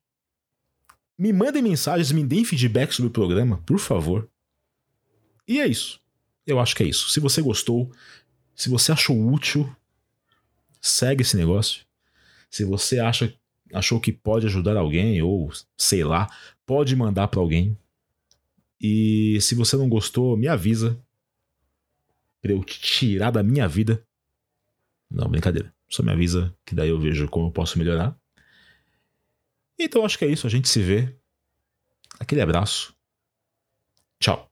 Me 1.17 1.33
mandem 1.33 1.62
mensagens, 1.62 2.12
me 2.12 2.23
deem 2.23 2.45
feedback 2.45 2.93
sobre 2.93 3.09
o 3.09 3.13
programa, 3.13 3.62
por 3.65 3.79
favor. 3.79 4.29
E 5.47 5.59
é 5.59 5.67
isso. 5.67 6.01
Eu 6.45 6.59
acho 6.59 6.75
que 6.75 6.83
é 6.83 6.88
isso. 6.88 7.09
Se 7.09 7.19
você 7.19 7.41
gostou, 7.41 7.91
se 8.55 8.69
você 8.69 8.91
achou 8.91 9.31
útil, 9.31 9.73
segue 10.81 11.21
esse 11.21 11.35
negócio. 11.35 11.85
Se 12.49 12.63
você 12.63 12.99
acha 12.99 13.38
achou 13.73 13.99
que 13.99 14.12
pode 14.12 14.45
ajudar 14.45 14.77
alguém 14.77 15.21
ou 15.21 15.51
sei 15.77 16.03
lá, 16.03 16.27
pode 16.65 16.95
mandar 16.95 17.27
para 17.27 17.39
alguém. 17.39 17.77
E 18.79 19.38
se 19.41 19.55
você 19.55 19.75
não 19.75 19.89
gostou, 19.89 20.38
me 20.38 20.47
avisa 20.47 20.99
para 22.41 22.51
eu 22.51 22.63
tirar 22.63 23.32
da 23.32 23.43
minha 23.43 23.67
vida. 23.67 24.03
Não, 25.10 25.27
brincadeira. 25.27 25.73
Só 25.89 26.03
me 26.03 26.12
avisa 26.12 26.55
que 26.65 26.75
daí 26.75 26.89
eu 26.89 26.99
vejo 26.99 27.27
como 27.27 27.47
eu 27.47 27.51
posso 27.51 27.77
melhorar. 27.77 28.17
Então 29.77 30.05
acho 30.05 30.17
que 30.17 30.25
é 30.25 30.27
isso, 30.29 30.45
a 30.45 30.49
gente 30.49 30.69
se 30.69 30.82
vê. 30.82 31.15
Aquele 32.19 32.41
abraço. 32.41 32.93
Tchau. 34.19 34.48